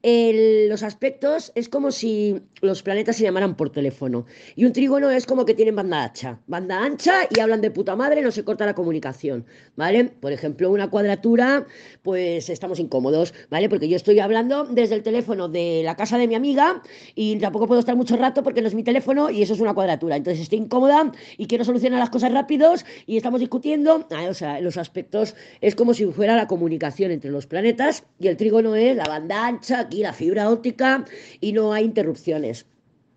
Los 0.03 0.83
aspectos 0.83 1.51
es 1.55 1.67
como 1.67 1.91
si 1.91 2.41
los 2.61 2.83
planetas 2.83 3.15
se 3.15 3.23
llamaran 3.23 3.55
por 3.55 3.71
teléfono. 3.71 4.25
Y 4.55 4.65
un 4.65 4.71
trígono 4.71 5.09
es 5.09 5.25
como 5.25 5.45
que 5.45 5.55
tienen 5.55 5.75
banda 5.75 6.03
ancha. 6.03 6.39
Banda 6.45 6.83
ancha 6.83 7.27
y 7.35 7.39
hablan 7.39 7.61
de 7.61 7.71
puta 7.71 7.95
madre, 7.95 8.21
no 8.21 8.31
se 8.31 8.43
corta 8.43 8.65
la 8.65 8.75
comunicación, 8.75 9.45
¿vale? 9.75 10.05
Por 10.05 10.31
ejemplo, 10.31 10.69
una 10.69 10.89
cuadratura, 10.91 11.65
pues 12.03 12.49
estamos 12.49 12.79
incómodos, 12.79 13.33
¿vale? 13.49 13.67
Porque 13.67 13.87
yo 13.87 13.95
estoy 13.95 14.19
hablando 14.19 14.65
desde 14.65 14.93
el 14.95 15.01
teléfono 15.01 15.49
de 15.49 15.81
la 15.83 15.95
casa 15.95 16.19
de 16.19 16.27
mi 16.27 16.35
amiga 16.35 16.83
y 17.15 17.37
tampoco 17.39 17.65
puedo 17.65 17.79
estar 17.79 17.95
mucho 17.95 18.15
rato 18.15 18.43
porque 18.43 18.61
no 18.61 18.67
es 18.67 18.75
mi 18.75 18.83
teléfono 18.83 19.31
y 19.31 19.41
eso 19.41 19.53
es 19.53 19.59
una 19.59 19.73
cuadratura. 19.73 20.17
Entonces 20.17 20.43
estoy 20.43 20.59
incómoda 20.59 21.11
y 21.37 21.47
quiero 21.47 21.65
solucionar 21.65 21.99
las 21.99 22.11
cosas 22.11 22.31
rápidos 22.31 22.85
y 23.07 23.17
estamos 23.17 23.39
discutiendo. 23.39 24.07
Ah, 24.11 24.27
o 24.29 24.33
sea, 24.35 24.59
los 24.61 24.77
aspectos 24.77 25.35
es 25.61 25.73
como 25.73 25.95
si 25.95 26.05
fuera 26.05 26.35
la 26.35 26.47
comunicación 26.47 27.09
entre 27.09 27.31
los 27.31 27.47
planetas 27.47 28.03
y 28.19 28.27
el 28.27 28.37
trígono 28.37 28.75
es 28.75 28.95
la 28.95 29.05
banda 29.05 29.47
ancha, 29.47 29.87
la 30.01 30.13
fibra 30.13 30.49
óptica 30.49 31.05
y 31.41 31.53
no 31.53 31.73
hay 31.73 31.85
interrupciones. 31.85 32.65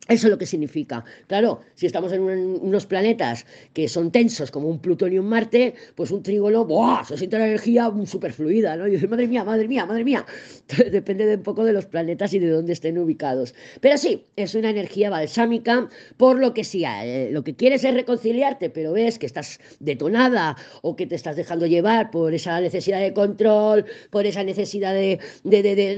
Eso 0.08 0.26
es 0.26 0.30
lo 0.30 0.38
que 0.38 0.46
significa. 0.46 1.04
Claro, 1.26 1.60
si 1.74 1.84
estamos 1.84 2.12
en, 2.12 2.22
unos 2.22 2.86
planetas 2.86 3.44
que 3.74 3.88
son 3.88 4.10
tensos, 4.10 4.50
como 4.50 4.68
un 4.68 4.78
Plutón 4.78 5.12
y 5.12 5.18
un 5.18 5.28
Marte, 5.28 5.74
pues 5.94 6.10
un 6.10 6.22
trígono, 6.22 6.64
¡buah! 6.64 7.04
Se 7.04 7.18
siente 7.18 7.38
la 7.38 7.46
energía 7.46 7.92
superfluida, 8.06 8.74
¿no? 8.76 8.88
Y 8.88 8.92
dices, 8.92 9.10
madre 9.10 9.28
mía, 9.28 9.44
madre 9.44 9.68
mía, 9.68 9.84
madre 9.84 10.04
mía. 10.04 10.24
depende 10.90 11.26
de 11.26 11.36
un 11.36 11.42
poco 11.42 11.62
de 11.62 11.74
los 11.74 11.84
planetas 11.84 12.32
y 12.32 12.38
de 12.38 12.48
dónde 12.48 12.72
estén 12.72 12.96
ubicados. 12.98 13.54
Pero 13.82 13.98
sí, 13.98 14.24
es 14.36 14.54
una 14.54 14.70
energía 14.70 15.10
balsámica, 15.10 15.90
por 16.16 16.38
lo 16.38 16.54
que 16.54 16.64
sí, 16.64 16.84
eh, 16.86 17.28
lo 17.30 17.44
que 17.44 17.54
quieres 17.54 17.84
es 17.84 17.92
reconciliarte, 17.92 18.70
pero 18.70 18.92
ves 18.92 19.18
que 19.18 19.26
estás 19.26 19.60
detonada 19.78 20.56
o 20.80 20.96
que 20.96 21.06
te 21.06 21.16
estás 21.16 21.36
dejando 21.36 21.66
llevar 21.66 22.10
por 22.10 22.32
esa 22.32 22.58
necesidad 22.62 23.00
de 23.00 23.12
control, 23.12 23.84
por 24.10 24.24
esa 24.24 24.42
necesidad 24.42 24.94
de, 24.94 25.18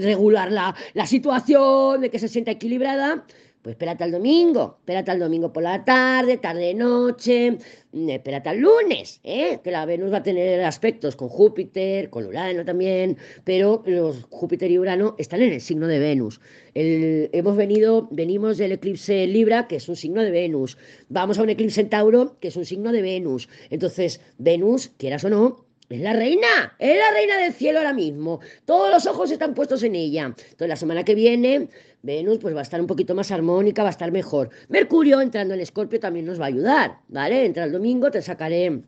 regular 0.02 0.50
la, 0.50 0.74
la 0.94 1.06
situación, 1.06 2.00
de 2.00 2.10
que 2.10 2.18
se 2.18 2.26
sienta 2.26 2.50
equilibrada 2.50 3.24
pues 3.62 3.74
espérate 3.74 4.04
al 4.04 4.12
domingo, 4.12 4.76
espérate 4.78 5.10
al 5.10 5.18
domingo 5.18 5.52
por 5.52 5.62
la 5.62 5.84
tarde, 5.84 6.38
tarde, 6.38 6.72
noche, 6.74 7.58
mm, 7.92 8.08
espérate 8.08 8.48
al 8.48 8.58
lunes, 8.58 9.20
¿eh? 9.22 9.60
que 9.62 9.70
la 9.70 9.84
Venus 9.84 10.12
va 10.12 10.18
a 10.18 10.22
tener 10.22 10.62
aspectos 10.64 11.14
con 11.14 11.28
Júpiter, 11.28 12.08
con 12.08 12.24
Urano 12.24 12.64
también, 12.64 13.18
pero 13.44 13.82
los 13.84 14.24
Júpiter 14.30 14.70
y 14.70 14.78
Urano 14.78 15.14
están 15.18 15.42
en 15.42 15.52
el 15.52 15.60
signo 15.60 15.86
de 15.88 15.98
Venus. 15.98 16.40
hemos 16.74 17.56
venido, 17.56 18.08
venimos 18.10 18.56
del 18.56 18.72
eclipse 18.72 19.26
Libra, 19.26 19.68
que 19.68 19.76
es 19.76 19.88
un 19.88 19.96
signo 19.96 20.22
de 20.22 20.30
Venus. 20.30 20.78
Vamos 21.08 21.38
a 21.38 21.42
un 21.42 21.50
eclipse 21.50 21.82
en 21.82 21.90
Tauro, 21.90 22.38
que 22.40 22.48
es 22.48 22.56
un 22.56 22.64
signo 22.64 22.92
de 22.92 23.02
Venus. 23.02 23.48
Entonces, 23.70 24.20
Venus, 24.38 24.92
quieras 24.96 25.24
o 25.24 25.30
no, 25.30 25.66
es 25.90 26.00
la 26.00 26.12
reina, 26.12 26.76
es 26.78 26.96
la 26.96 27.10
reina 27.10 27.36
del 27.38 27.52
cielo 27.52 27.80
ahora 27.80 27.92
mismo. 27.92 28.38
Todos 28.64 28.92
los 28.92 29.06
ojos 29.06 29.32
están 29.32 29.54
puestos 29.54 29.82
en 29.82 29.96
ella. 29.96 30.26
Entonces 30.26 30.68
la 30.68 30.76
semana 30.76 31.04
que 31.04 31.16
viene 31.16 31.68
Venus 32.02 32.38
pues 32.38 32.54
va 32.54 32.60
a 32.60 32.62
estar 32.62 32.80
un 32.80 32.86
poquito 32.86 33.14
más 33.14 33.30
armónica, 33.30 33.82
va 33.82 33.88
a 33.88 33.92
estar 33.92 34.10
mejor. 34.10 34.50
Mercurio 34.68 35.20
entrando 35.20 35.54
en 35.54 35.60
Escorpio 35.60 36.00
también 36.00 36.26
nos 36.26 36.40
va 36.40 36.44
a 36.44 36.48
ayudar, 36.48 36.98
¿vale? 37.08 37.44
Entra 37.44 37.64
el 37.64 37.72
domingo, 37.72 38.10
te 38.10 38.22
sacaré 38.22 38.82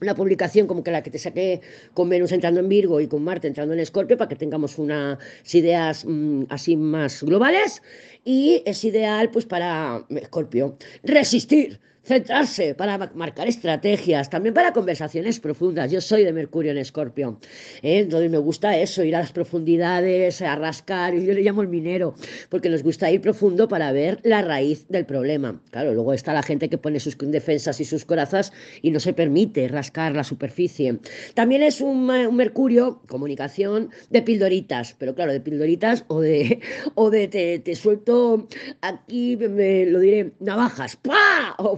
una 0.00 0.14
publicación 0.14 0.66
como 0.66 0.82
que 0.82 0.90
la 0.90 1.02
que 1.02 1.10
te 1.10 1.18
saqué 1.18 1.60
con 1.92 2.08
Venus 2.08 2.32
entrando 2.32 2.60
en 2.60 2.68
Virgo 2.68 3.00
y 3.00 3.06
con 3.06 3.22
Marte 3.22 3.48
entrando 3.48 3.74
en 3.74 3.80
Escorpio 3.80 4.16
para 4.16 4.28
que 4.28 4.36
tengamos 4.36 4.78
unas 4.78 5.18
ideas 5.52 6.04
mm, 6.04 6.44
así 6.48 6.76
más 6.76 7.22
globales 7.22 7.82
y 8.24 8.62
es 8.66 8.84
ideal 8.84 9.30
pues 9.30 9.46
para 9.46 10.04
Escorpio 10.10 10.76
resistir 11.02 11.80
centrarse 12.04 12.74
para 12.74 13.10
marcar 13.14 13.48
estrategias, 13.48 14.28
también 14.30 14.54
para 14.54 14.72
conversaciones 14.72 15.40
profundas. 15.40 15.90
Yo 15.90 16.00
soy 16.00 16.24
de 16.24 16.32
Mercurio 16.32 16.70
en 16.72 16.78
Escorpio, 16.78 17.38
¿eh? 17.82 18.00
entonces 18.00 18.30
me 18.30 18.38
gusta 18.38 18.76
eso, 18.76 19.02
ir 19.02 19.16
a 19.16 19.20
las 19.20 19.32
profundidades, 19.32 20.42
a 20.42 20.54
rascar, 20.56 21.14
yo 21.14 21.32
le 21.32 21.42
llamo 21.42 21.62
el 21.62 21.68
minero, 21.68 22.14
porque 22.50 22.68
nos 22.68 22.82
gusta 22.82 23.10
ir 23.10 23.20
profundo 23.20 23.68
para 23.68 23.92
ver 23.92 24.20
la 24.22 24.42
raíz 24.42 24.86
del 24.88 25.06
problema. 25.06 25.60
Claro, 25.70 25.94
luego 25.94 26.12
está 26.12 26.32
la 26.34 26.42
gente 26.42 26.68
que 26.68 26.78
pone 26.78 27.00
sus 27.00 27.16
defensas 27.18 27.80
y 27.80 27.84
sus 27.84 28.04
corazas 28.04 28.52
y 28.82 28.90
no 28.90 29.00
se 29.00 29.12
permite 29.12 29.66
rascar 29.68 30.14
la 30.14 30.24
superficie. 30.24 30.98
También 31.34 31.62
es 31.62 31.80
un, 31.80 32.04
Mercurio, 32.04 33.00
comunicación, 33.08 33.90
de 34.10 34.22
pildoritas, 34.22 34.94
pero 34.98 35.14
claro, 35.14 35.32
de 35.32 35.40
pildoritas 35.40 36.04
o 36.08 36.20
de, 36.20 36.60
o 36.94 37.10
de 37.10 37.28
te, 37.28 37.74
suelto 37.74 38.46
aquí, 38.82 39.36
me, 39.36 39.86
lo 39.86 40.00
diré, 40.00 40.32
navajas, 40.40 40.96
¡pah! 40.96 41.54
O 41.58 41.76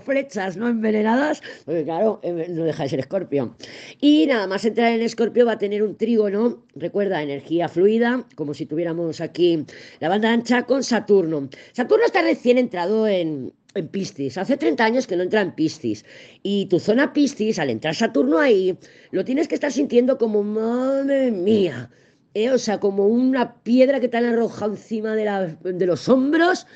¿no? 0.57 0.69
Envenenadas, 0.69 1.43
porque 1.65 1.85
claro, 1.85 2.21
no 2.23 2.65
deja 2.65 2.85
de 2.85 2.89
ser 2.89 3.01
escorpio. 3.01 3.55
Y 4.01 4.27
nada 4.27 4.47
más 4.47 4.65
entrar 4.65 4.93
en 4.93 5.03
escorpio 5.03 5.45
va 5.45 5.53
a 5.53 5.59
tener 5.59 5.83
un 5.83 5.97
trígono, 5.97 6.65
recuerda, 6.75 7.23
energía 7.23 7.69
fluida, 7.69 8.25
como 8.35 8.55
si 8.55 8.67
tuviéramos 8.67 9.21
aquí 9.21 9.65
la 10.01 10.09
banda 10.09 10.33
ancha 10.33 10.63
con 10.63 10.83
Saturno. 10.83 11.49
Saturno 11.73 12.07
está 12.07 12.23
recién 12.23 12.59
entrado 12.59 13.07
en, 13.07 13.53
Piscis. 13.91 14.39
Hace 14.39 14.57
30 14.57 14.83
años 14.83 15.07
que 15.07 15.17
no 15.17 15.23
entra 15.23 15.43
en 15.43 15.55
Piscis. 15.55 16.03
Y 16.43 16.65
tu 16.67 16.81
zona 16.81 17.13
Piscis, 17.13 17.59
al 17.59 17.69
entrar 17.69 17.95
Saturno 17.95 18.39
ahí, 18.39 18.75
lo 19.11 19.23
tienes 19.23 19.49
que 19.49 19.55
estar 19.55 19.71
sintiendo 19.71 20.17
como, 20.17 20.43
madre 20.43 21.31
mía, 21.31 21.91
¿eh? 22.33 22.51
o 22.51 22.57
sea, 22.57 22.81
como 22.81 23.07
una 23.07 23.55
piedra 23.63 24.01
que 24.01 24.09
te 24.09 24.17
han 24.17 24.25
arrojado 24.25 24.73
encima 24.73 25.15
de 25.15 25.87
los 25.87 26.09
hombros 26.09 26.67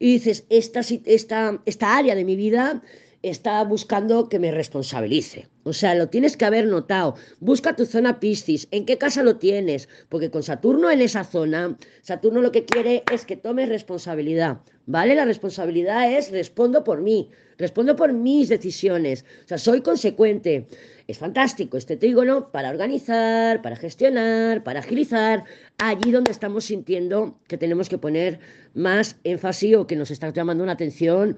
y 0.00 0.14
dices, 0.14 0.44
esta, 0.48 0.80
esta, 1.04 1.62
esta 1.66 1.96
área 1.96 2.16
de 2.16 2.24
mi 2.24 2.34
vida 2.34 2.82
está 3.22 3.62
buscando 3.64 4.28
que 4.28 4.38
me 4.38 4.50
responsabilice. 4.50 5.48
O 5.62 5.72
sea, 5.72 5.94
lo 5.94 6.08
tienes 6.08 6.36
que 6.36 6.46
haber 6.46 6.66
notado. 6.66 7.16
Busca 7.38 7.76
tu 7.76 7.84
zona 7.84 8.18
Piscis. 8.18 8.66
¿En 8.70 8.86
qué 8.86 8.96
casa 8.96 9.22
lo 9.22 9.36
tienes? 9.36 9.88
Porque 10.08 10.30
con 10.30 10.42
Saturno 10.42 10.90
en 10.90 11.02
esa 11.02 11.24
zona, 11.24 11.76
Saturno 12.02 12.40
lo 12.40 12.50
que 12.50 12.64
quiere 12.64 13.04
es 13.12 13.26
que 13.26 13.36
tomes 13.36 13.68
responsabilidad. 13.68 14.60
¿Vale? 14.86 15.14
La 15.14 15.24
responsabilidad 15.24 16.10
es 16.10 16.32
respondo 16.32 16.82
por 16.82 17.00
mí, 17.00 17.30
respondo 17.58 17.94
por 17.94 18.12
mis 18.12 18.48
decisiones. 18.48 19.24
O 19.44 19.48
sea, 19.48 19.58
soy 19.58 19.82
consecuente. 19.82 20.66
Es 21.06 21.18
fantástico 21.18 21.76
este 21.76 21.96
trígono 21.96 22.50
para 22.50 22.70
organizar, 22.70 23.62
para 23.62 23.76
gestionar, 23.76 24.64
para 24.64 24.80
agilizar, 24.80 25.44
allí 25.78 26.10
donde 26.10 26.32
estamos 26.32 26.64
sintiendo 26.64 27.38
que 27.46 27.58
tenemos 27.58 27.88
que 27.88 27.98
poner 27.98 28.40
más 28.74 29.16
énfasis 29.24 29.76
o 29.76 29.86
que 29.86 29.96
nos 29.96 30.10
está 30.10 30.32
llamando 30.32 30.64
una 30.64 30.72
atención 30.72 31.36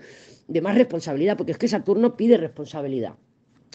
de 0.48 0.60
más 0.60 0.76
responsabilidad, 0.76 1.36
porque 1.36 1.52
es 1.52 1.58
que 1.58 1.68
Saturno 1.68 2.16
pide 2.16 2.36
responsabilidad. 2.36 3.14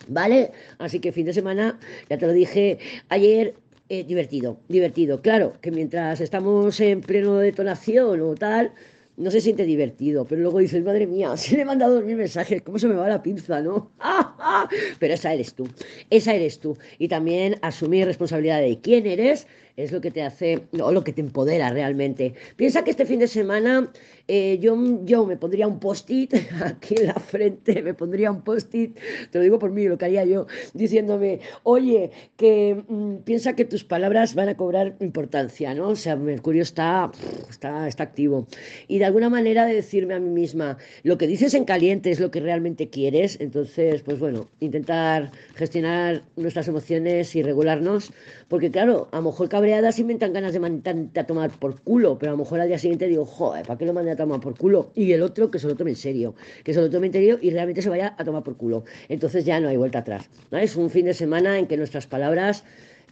¿Vale? 0.07 0.51
Así 0.77 0.99
que 0.99 1.11
fin 1.11 1.25
de 1.25 1.33
semana, 1.33 1.79
ya 2.09 2.17
te 2.17 2.27
lo 2.27 2.33
dije 2.33 2.77
ayer, 3.09 3.55
eh, 3.89 4.03
divertido, 4.03 4.59
divertido. 4.67 5.21
Claro, 5.21 5.53
que 5.61 5.71
mientras 5.71 6.21
estamos 6.21 6.79
en 6.79 7.01
pleno 7.01 7.37
detonación 7.37 8.21
o 8.21 8.35
tal, 8.35 8.73
no 9.17 9.31
se 9.31 9.41
siente 9.41 9.65
divertido, 9.65 10.25
pero 10.25 10.41
luego 10.41 10.59
dices, 10.59 10.83
madre 10.83 11.07
mía, 11.07 11.35
si 11.37 11.55
le 11.55 11.63
he 11.63 11.65
mandado 11.65 12.01
mil 12.01 12.15
mensajes, 12.15 12.61
¿cómo 12.61 12.77
se 12.79 12.87
me 12.87 12.95
va 12.95 13.09
la 13.09 13.23
pinza, 13.23 13.61
no? 13.61 13.91
pero 14.99 15.13
esa 15.13 15.33
eres 15.33 15.53
tú, 15.53 15.67
esa 16.09 16.33
eres 16.33 16.59
tú. 16.59 16.77
Y 16.99 17.07
también 17.07 17.57
asumir 17.61 18.05
responsabilidad 18.05 18.61
de 18.61 18.79
quién 18.79 19.07
eres 19.07 19.47
es 19.77 19.91
lo 19.91 20.01
que 20.01 20.11
te 20.11 20.23
hace, 20.23 20.63
o 20.81 20.91
lo 20.91 21.03
que 21.03 21.13
te 21.13 21.21
empodera 21.21 21.69
realmente. 21.69 22.33
Piensa 22.55 22.83
que 22.83 22.91
este 22.91 23.05
fin 23.05 23.19
de 23.19 23.27
semana 23.27 23.91
eh, 24.27 24.57
yo, 24.59 24.75
yo 25.05 25.25
me 25.25 25.37
pondría 25.37 25.67
un 25.67 25.79
post-it 25.79 26.33
aquí 26.63 26.95
en 26.97 27.07
la 27.07 27.13
frente, 27.13 27.81
me 27.81 27.93
pondría 27.93 28.29
un 28.31 28.41
post-it, 28.41 28.97
te 29.31 29.37
lo 29.37 29.43
digo 29.43 29.59
por 29.59 29.71
mí, 29.71 29.87
lo 29.87 29.97
que 29.97 30.05
haría 30.05 30.25
yo, 30.25 30.47
diciéndome, 30.73 31.39
oye, 31.63 32.11
que 32.35 32.83
mm, 32.87 33.17
piensa 33.17 33.55
que 33.55 33.63
tus 33.63 33.83
palabras 33.85 34.35
van 34.35 34.49
a 34.49 34.57
cobrar 34.57 34.95
importancia, 34.99 35.73
¿no? 35.73 35.89
O 35.89 35.95
sea, 35.95 36.15
Mercurio 36.17 36.63
está, 36.63 37.09
está, 37.49 37.87
está 37.87 38.03
activo. 38.03 38.47
Y 38.87 38.99
de 38.99 39.05
alguna 39.05 39.29
manera 39.29 39.65
de 39.65 39.75
decirme 39.75 40.15
a 40.15 40.19
mí 40.19 40.29
misma, 40.29 40.77
lo 41.03 41.17
que 41.17 41.27
dices 41.27 41.53
en 41.53 41.63
caliente 41.63 42.11
es 42.11 42.19
lo 42.19 42.31
que 42.31 42.41
realmente 42.41 42.89
quieres, 42.89 43.37
entonces, 43.39 44.01
pues 44.01 44.19
bueno, 44.19 44.49
intentar 44.59 45.31
gestionar 45.55 46.23
nuestras 46.35 46.67
emociones 46.67 47.35
y 47.35 47.43
regularnos, 47.43 48.11
porque 48.49 48.71
claro, 48.71 49.07
a 49.11 49.17
lo 49.17 49.23
mejor 49.23 49.47
cabreadas 49.67 49.99
inventan 49.99 50.31
ganas 50.31 50.53
de 50.53 50.61
mandarte 50.61 51.19
a 51.19 51.25
tomar 51.25 51.51
por 51.51 51.81
culo, 51.81 52.17
pero 52.17 52.31
a 52.31 52.35
lo 52.35 52.37
mejor 52.37 52.61
al 52.61 52.69
día 52.69 52.79
siguiente 52.79 53.05
digo, 53.05 53.25
joder, 53.25 53.65
¿para 53.65 53.77
qué 53.77 53.85
lo 53.85 53.91
mandé 53.91 54.11
a 54.11 54.15
tomar 54.15 54.39
por 54.39 54.57
culo? 54.57 54.91
Y 54.95 55.11
el 55.11 55.21
otro 55.21 55.51
que 55.51 55.59
se 55.59 55.67
lo 55.67 55.75
tome 55.75 55.89
en 55.89 55.97
serio, 55.97 56.35
que 56.63 56.73
se 56.73 56.79
lo 56.79 56.89
tome 56.89 57.07
en 57.07 57.13
serio 57.13 57.37
y 57.41 57.49
realmente 57.49 57.81
se 57.81 57.89
vaya 57.89 58.15
a 58.17 58.23
tomar 58.23 58.43
por 58.43 58.55
culo. 58.55 58.85
Entonces 59.09 59.43
ya 59.43 59.59
no 59.59 59.67
hay 59.67 59.75
vuelta 59.75 59.99
atrás. 59.99 60.29
¿no? 60.51 60.57
Es 60.57 60.77
un 60.77 60.89
fin 60.89 61.03
de 61.03 61.13
semana 61.13 61.59
en 61.59 61.67
que 61.67 61.75
nuestras 61.75 62.07
palabras 62.07 62.63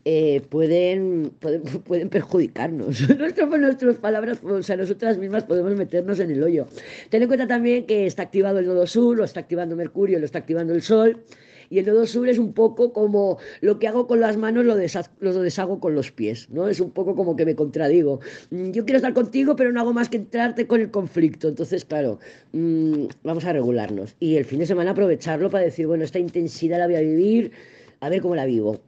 eh, 0.05 0.43
pueden, 0.49 1.33
pueden, 1.41 1.61
pueden, 1.83 2.07
perjudicarnos. 2.07 3.01
nuestras 3.59 3.97
palabras, 3.97 4.41
o 4.41 4.63
sea, 4.63 4.77
nosotras 4.77 5.17
mismas 5.17 5.43
podemos 5.43 5.75
meternos 5.75 6.21
en 6.21 6.31
el 6.31 6.41
hoyo. 6.41 6.67
Ten 7.09 7.21
en 7.21 7.27
cuenta 7.27 7.47
también 7.47 7.85
que 7.85 8.05
está 8.05 8.23
activado 8.23 8.59
el 8.59 8.65
nodo 8.65 8.87
sur, 8.87 9.17
lo 9.17 9.25
está 9.25 9.41
activando 9.41 9.75
Mercurio, 9.75 10.19
lo 10.19 10.25
está 10.25 10.39
activando 10.39 10.73
el 10.73 10.81
Sol. 10.81 11.21
Y 11.69 11.79
el 11.79 11.85
nodo 11.85 12.05
sur 12.05 12.27
es 12.29 12.37
un 12.37 12.53
poco 12.53 12.93
como 12.93 13.37
lo 13.61 13.79
que 13.79 13.87
hago 13.87 14.07
con 14.07 14.19
las 14.19 14.37
manos 14.37 14.65
lo, 14.65 14.75
lo 14.75 15.41
deshago 15.41 15.79
con 15.79 15.95
los 15.95 16.11
pies, 16.11 16.49
¿no? 16.49 16.67
Es 16.67 16.79
un 16.79 16.91
poco 16.91 17.15
como 17.15 17.35
que 17.35 17.45
me 17.45 17.55
contradigo. 17.55 18.19
Mm, 18.51 18.71
yo 18.71 18.85
quiero 18.85 18.97
estar 18.97 19.13
contigo, 19.13 19.55
pero 19.55 19.71
no 19.71 19.79
hago 19.81 19.93
más 19.93 20.09
que 20.09 20.17
entrarte 20.17 20.67
con 20.67 20.81
el 20.81 20.91
conflicto. 20.91 21.47
Entonces, 21.47 21.85
claro, 21.85 22.19
mmm, 22.53 23.05
vamos 23.23 23.45
a 23.45 23.53
regularnos. 23.53 24.15
Y 24.19 24.35
el 24.37 24.45
fin 24.45 24.59
de 24.59 24.65
semana 24.65 24.91
aprovecharlo 24.91 25.49
para 25.49 25.63
decir, 25.63 25.87
bueno, 25.87 26.03
esta 26.03 26.19
intensidad 26.19 26.79
la 26.79 26.87
voy 26.87 26.95
a 26.95 27.01
vivir, 27.01 27.51
a 27.99 28.09
ver 28.09 28.21
cómo 28.21 28.35
la 28.35 28.45
vivo. 28.45 28.79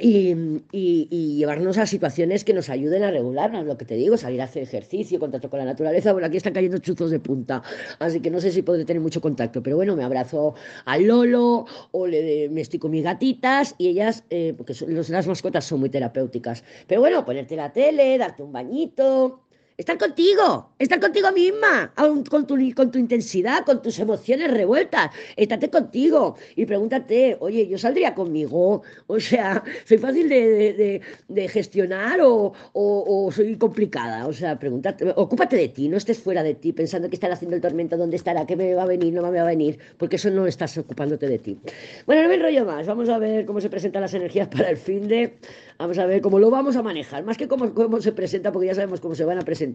Y, 0.00 1.36
llevarnos 1.38 1.78
a 1.78 1.86
situaciones 1.86 2.44
que 2.44 2.52
nos 2.52 2.68
ayuden 2.68 3.02
a 3.02 3.10
regularnos, 3.10 3.64
lo 3.64 3.76
que 3.78 3.84
te 3.84 3.94
digo, 3.94 4.16
salir 4.16 4.40
a 4.40 4.44
hacer 4.44 4.62
ejercicio, 4.62 5.18
contacto 5.18 5.50
con 5.50 5.58
la 5.58 5.64
naturaleza. 5.64 6.12
Bueno, 6.12 6.26
aquí 6.26 6.36
están 6.36 6.52
cayendo 6.52 6.78
chuzos 6.78 7.10
de 7.10 7.20
punta, 7.20 7.62
así 7.98 8.20
que 8.20 8.30
no 8.30 8.40
sé 8.40 8.52
si 8.52 8.62
podré 8.62 8.84
tener 8.84 9.00
mucho 9.00 9.20
contacto, 9.20 9.62
pero 9.62 9.76
bueno, 9.76 9.96
me 9.96 10.04
abrazo 10.04 10.54
al 10.84 11.04
Lolo 11.04 11.66
o 11.92 12.06
le, 12.06 12.48
me 12.48 12.60
estoy 12.60 12.78
con 12.78 12.90
mis 12.90 13.04
gatitas 13.04 13.74
y 13.78 13.88
ellas, 13.88 14.24
eh, 14.30 14.54
porque 14.56 14.74
las 14.88 15.26
mascotas 15.26 15.64
son 15.64 15.80
muy 15.80 15.90
terapéuticas. 15.90 16.64
Pero 16.86 17.00
bueno, 17.00 17.24
ponerte 17.24 17.56
la 17.56 17.72
tele, 17.72 18.18
darte 18.18 18.42
un 18.42 18.52
bañito, 18.52 19.47
Estar 19.78 19.96
contigo, 19.96 20.72
estar 20.80 20.98
contigo 20.98 21.30
misma, 21.30 21.92
con 21.94 22.24
tu, 22.24 22.56
con 22.74 22.90
tu 22.90 22.98
intensidad, 22.98 23.64
con 23.64 23.80
tus 23.80 24.00
emociones 24.00 24.50
revueltas. 24.50 25.10
Estate 25.36 25.70
contigo 25.70 26.34
y 26.56 26.66
pregúntate, 26.66 27.36
oye, 27.38 27.68
¿yo 27.68 27.78
saldría 27.78 28.12
conmigo? 28.12 28.82
O 29.06 29.20
sea, 29.20 29.62
¿soy 29.84 29.98
fácil 29.98 30.28
de, 30.28 31.48
gestionar 31.48 32.20
o, 32.22 32.52
o, 32.72 33.30
soy 33.30 33.56
complicada? 33.56 34.26
O 34.26 34.32
sea, 34.32 34.58
pregúntate, 34.58 35.12
ocúpate 35.14 35.54
de 35.54 35.68
ti, 35.68 35.88
no 35.88 35.96
estés 35.96 36.18
fuera 36.18 36.42
de 36.42 36.54
ti 36.56 36.72
pensando 36.72 37.08
que 37.08 37.14
estará 37.14 37.34
haciendo 37.34 37.54
el 37.54 37.62
tormento, 37.62 37.96
dónde 37.96 38.16
estará, 38.16 38.46
qué 38.46 38.56
me 38.56 38.74
va 38.74 38.82
a 38.82 38.86
venir, 38.86 39.14
no 39.14 39.22
me 39.22 39.38
va 39.38 39.44
a 39.44 39.46
venir, 39.46 39.78
porque 39.96 40.16
eso 40.16 40.28
no 40.28 40.48
estás 40.48 40.76
ocupándote 40.76 41.28
de 41.28 41.38
ti. 41.38 41.56
Bueno, 42.04 42.24
no 42.24 42.28
me 42.28 42.34
enrollo 42.34 42.64
más, 42.64 42.84
vamos 42.88 43.08
a 43.10 43.18
ver 43.18 43.46
cómo 43.46 43.60
se 43.60 43.70
presentan 43.70 44.02
las 44.02 44.12
energías 44.12 44.48
para 44.48 44.70
el 44.70 44.76
fin 44.76 45.06
de... 45.06 45.38
Vamos 45.78 45.96
a 45.98 46.06
ver 46.06 46.20
cómo 46.20 46.40
lo 46.40 46.50
vamos 46.50 46.74
a 46.74 46.82
manejar, 46.82 47.22
más 47.22 47.36
que 47.36 47.46
cómo 47.46 48.00
se 48.00 48.10
presenta, 48.10 48.50
porque 48.50 48.66
ya 48.66 48.74
sabemos 48.74 48.98
cómo 48.98 49.14
se 49.14 49.24
van 49.24 49.38
a 49.38 49.42
presentar. 49.42 49.67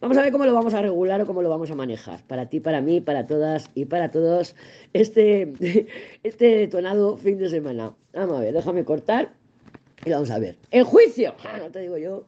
Vamos 0.00 0.16
a 0.16 0.22
ver 0.22 0.32
cómo 0.32 0.44
lo 0.46 0.54
vamos 0.54 0.74
a 0.74 0.82
regular 0.82 1.20
o 1.20 1.26
cómo 1.26 1.42
lo 1.42 1.48
vamos 1.48 1.70
a 1.70 1.74
manejar. 1.74 2.22
Para 2.26 2.46
ti, 2.46 2.60
para 2.60 2.80
mí, 2.80 3.00
para 3.00 3.26
todas 3.26 3.70
y 3.74 3.84
para 3.84 4.10
todos, 4.10 4.54
este, 4.92 5.52
este 6.22 6.56
detonado 6.56 7.16
fin 7.16 7.38
de 7.38 7.48
semana. 7.48 7.94
Vamos 8.12 8.38
a 8.38 8.40
ver, 8.40 8.54
déjame 8.54 8.84
cortar. 8.84 9.41
Y 10.04 10.10
vamos 10.10 10.32
a 10.32 10.38
ver. 10.40 10.56
El 10.72 10.82
juicio, 10.82 11.32
no 11.58 11.70
te 11.70 11.80
digo 11.80 11.96
yo, 11.96 12.24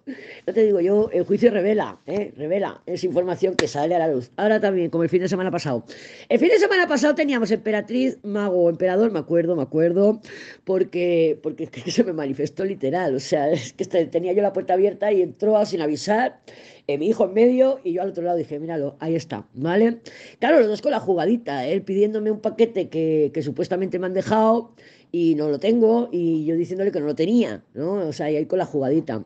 no 0.46 0.54
te 0.54 0.62
digo 0.62 0.80
yo, 0.80 1.10
el 1.12 1.24
juicio 1.24 1.50
revela, 1.50 1.98
¿eh? 2.06 2.32
revela, 2.36 2.80
es 2.86 3.02
información 3.02 3.56
que 3.56 3.66
sale 3.66 3.96
a 3.96 3.98
la 3.98 4.08
luz. 4.08 4.30
Ahora 4.36 4.60
también, 4.60 4.90
como 4.90 5.02
el 5.02 5.08
fin 5.08 5.20
de 5.20 5.28
semana 5.28 5.50
pasado. 5.50 5.84
El 6.28 6.38
fin 6.38 6.50
de 6.50 6.60
semana 6.60 6.86
pasado 6.86 7.16
teníamos 7.16 7.50
emperatriz, 7.50 8.18
mago, 8.22 8.70
emperador, 8.70 9.10
me 9.10 9.18
acuerdo, 9.18 9.56
me 9.56 9.62
acuerdo, 9.62 10.20
porque, 10.62 11.40
porque 11.42 11.68
se 11.90 12.04
me 12.04 12.12
manifestó 12.12 12.64
literal. 12.64 13.16
O 13.16 13.20
sea, 13.20 13.50
es 13.50 13.72
que 13.72 13.82
este, 13.82 14.06
tenía 14.06 14.32
yo 14.32 14.42
la 14.42 14.52
puerta 14.52 14.74
abierta 14.74 15.10
y 15.10 15.22
entró 15.22 15.64
sin 15.66 15.80
avisar. 15.80 16.40
Eh, 16.86 16.98
mi 16.98 17.08
hijo 17.08 17.24
en 17.24 17.32
medio 17.32 17.80
y 17.82 17.94
yo 17.94 18.02
al 18.02 18.10
otro 18.10 18.22
lado 18.22 18.36
dije, 18.36 18.60
míralo, 18.60 18.96
ahí 19.00 19.14
está, 19.16 19.48
¿vale? 19.54 20.00
Claro, 20.38 20.58
los 20.60 20.68
dos 20.68 20.82
con 20.82 20.90
la 20.90 21.00
jugadita, 21.00 21.66
él 21.66 21.82
pidiéndome 21.82 22.30
un 22.30 22.40
paquete 22.40 22.88
que, 22.90 23.30
que 23.32 23.42
supuestamente 23.42 23.98
me 23.98 24.06
han 24.06 24.12
dejado 24.12 24.74
y 25.14 25.36
no 25.36 25.48
lo 25.48 25.60
tengo 25.60 26.08
y 26.10 26.44
yo 26.44 26.56
diciéndole 26.56 26.90
que 26.90 26.98
no 26.98 27.06
lo 27.06 27.14
tenía, 27.14 27.62
¿no? 27.72 28.08
O 28.08 28.12
sea, 28.12 28.32
y 28.32 28.36
ahí 28.36 28.46
con 28.46 28.58
la 28.58 28.66
jugadita. 28.66 29.24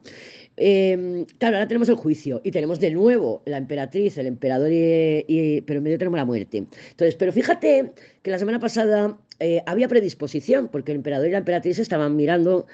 Em, 0.59 1.25
claro, 1.39 1.57
ahora 1.57 1.67
tenemos 1.67 1.89
el 1.89 1.95
juicio 1.95 2.43
y 2.45 2.51
tenemos 2.51 2.79
de 2.79 2.91
nuevo 2.91 3.41
la 3.47 3.57
emperatriz, 3.57 4.19
el 4.19 4.27
emperador, 4.27 4.71
y, 4.71 5.63
pero 5.63 5.79
en 5.79 5.85
medio 5.85 5.97
tenemos 5.97 6.19
la 6.19 6.27
muerte. 6.27 6.59
Entonces, 6.59 7.15
pero 7.15 7.33
fíjate 7.33 7.93
que 8.23 8.31
la 8.31 8.39
semana 8.39 8.61
pasada 8.61 9.19
eh, 9.41 9.63
había 9.65 9.89
predisposición, 9.89 10.69
porque 10.69 10.93
el 10.93 10.97
emperador 10.97 11.29
y 11.29 11.31
la 11.31 11.39
emperatriz 11.39 11.79
estaban 11.79 12.17
mirando 12.17 12.67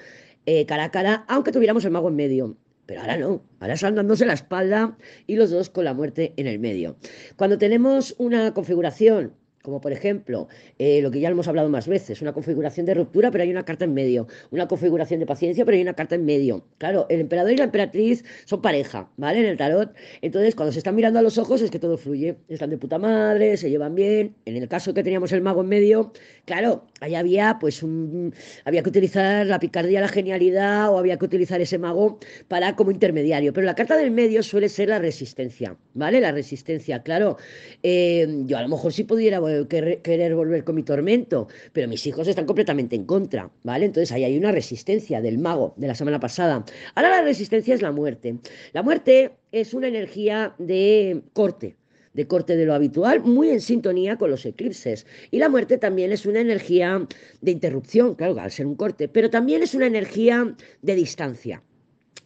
eh, 0.45 0.65
cara 0.65 0.83
a 0.83 0.91
cara, 0.91 1.23
aunque 1.29 1.53
tuviéramos 1.53 1.85
el 1.85 1.91
mago 1.91 2.09
en 2.09 2.17
medio. 2.17 2.57
Pero 2.85 2.99
ahora 2.99 3.15
no, 3.15 3.41
ahora 3.61 3.75
están 3.75 3.95
dándose 3.95 4.25
la 4.25 4.33
espalda 4.33 4.97
y 5.25 5.37
los 5.37 5.51
dos 5.51 5.69
con 5.69 5.85
la 5.85 5.93
muerte 5.93 6.33
en 6.35 6.47
el 6.47 6.59
medio. 6.59 6.97
Cuando 7.37 7.57
tenemos 7.57 8.13
una 8.17 8.53
configuración 8.53 9.31
como 9.65 9.81
por 9.81 9.91
ejemplo 9.91 10.47
eh, 10.77 11.01
lo 11.01 11.09
que 11.11 11.19
ya 11.19 11.29
hemos 11.29 11.47
hablado 11.47 11.67
más 11.69 11.87
veces, 11.87 12.21
una 12.21 12.31
configuración 12.33 12.85
de 12.85 12.93
ruptura, 12.93 13.31
pero 13.31 13.43
hay 13.43 13.49
una 13.49 13.65
carta 13.65 13.85
en 13.85 13.93
medio, 13.93 14.27
una 14.51 14.67
configuración 14.67 15.19
de 15.19 15.25
paciencia, 15.25 15.65
pero 15.65 15.75
hay 15.75 15.81
una 15.81 15.95
carta 15.95 16.15
en 16.15 16.23
medio. 16.23 16.63
Claro, 16.77 17.07
el 17.09 17.21
emperador 17.21 17.51
y 17.51 17.57
la 17.57 17.65
emperatriz 17.65 18.23
son 18.45 18.61
pareja, 18.61 19.09
¿vale? 19.17 19.39
En 19.39 19.45
el 19.45 19.57
tarot. 19.57 19.93
Entonces, 20.21 20.55
cuando 20.55 20.71
se 20.71 20.79
están 20.79 20.95
mirando 20.95 21.19
a 21.19 21.21
los 21.23 21.37
ojos 21.37 21.61
es 21.61 21.71
que 21.71 21.79
todo 21.79 21.97
fluye, 21.97 22.37
están 22.47 22.69
de 22.69 22.77
puta 22.77 22.99
madre, 22.99 23.57
se 23.57 23.69
llevan 23.69 23.95
bien. 23.95 24.35
En 24.45 24.55
el 24.55 24.67
caso 24.67 24.93
que 24.93 25.03
teníamos 25.03 25.31
el 25.31 25.41
mago 25.41 25.61
en 25.61 25.67
medio, 25.67 26.13
claro, 26.45 26.85
ahí 27.01 27.15
había 27.15 27.57
pues 27.59 27.81
un, 27.81 28.33
había 28.65 28.83
que 28.83 28.89
utilizar 28.89 29.47
la 29.47 29.59
picardía, 29.59 29.99
la 29.99 30.07
genialidad 30.07 30.91
o 30.91 30.99
había 30.99 31.17
que 31.17 31.25
utilizar 31.25 31.59
ese 31.59 31.79
mago 31.79 32.19
para 32.47 32.75
como 32.75 32.91
intermediario. 32.91 33.51
Pero 33.51 33.65
la 33.65 33.75
carta 33.75 33.97
del 33.97 34.11
medio 34.11 34.43
suele 34.43 34.69
ser 34.69 34.89
la 34.89 34.99
resistencia, 34.99 35.75
¿vale? 35.95 36.21
La 36.21 36.31
resistencia, 36.31 37.01
claro. 37.01 37.37
Eh, 37.81 38.27
yo 38.45 38.57
a 38.57 38.61
lo 38.61 38.69
mejor 38.69 38.93
si 38.93 39.03
pudiera 39.03 39.39
eh, 39.61 39.99
querer 40.03 40.35
volver 40.35 40.63
con 40.63 40.75
mi 40.75 40.83
tormento, 40.83 41.47
pero 41.73 41.87
mis 41.87 42.05
hijos 42.05 42.27
están 42.27 42.45
completamente 42.45 42.95
en 42.95 43.05
contra, 43.05 43.49
¿vale? 43.63 43.85
Entonces 43.85 44.11
ahí 44.11 44.23
hay 44.23 44.37
una 44.37 44.51
resistencia 44.51 45.21
del 45.21 45.37
mago 45.37 45.73
de 45.77 45.87
la 45.87 45.95
semana 45.95 46.19
pasada. 46.19 46.65
Ahora 46.95 47.09
la 47.09 47.21
resistencia 47.21 47.73
es 47.73 47.81
la 47.81 47.91
muerte. 47.91 48.37
La 48.73 48.83
muerte 48.83 49.31
es 49.51 49.73
una 49.73 49.87
energía 49.87 50.53
de 50.57 51.21
corte, 51.33 51.75
de 52.13 52.27
corte 52.27 52.55
de 52.55 52.65
lo 52.65 52.73
habitual, 52.73 53.21
muy 53.23 53.49
en 53.49 53.61
sintonía 53.61 54.17
con 54.17 54.29
los 54.31 54.45
eclipses. 54.45 55.05
Y 55.31 55.39
la 55.39 55.49
muerte 55.49 55.77
también 55.77 56.11
es 56.11 56.25
una 56.25 56.39
energía 56.39 57.07
de 57.41 57.51
interrupción, 57.51 58.15
claro, 58.15 58.39
al 58.39 58.51
ser 58.51 58.65
un 58.65 58.75
corte, 58.75 59.07
pero 59.07 59.29
también 59.29 59.63
es 59.63 59.73
una 59.73 59.87
energía 59.87 60.55
de 60.81 60.95
distancia. 60.95 61.61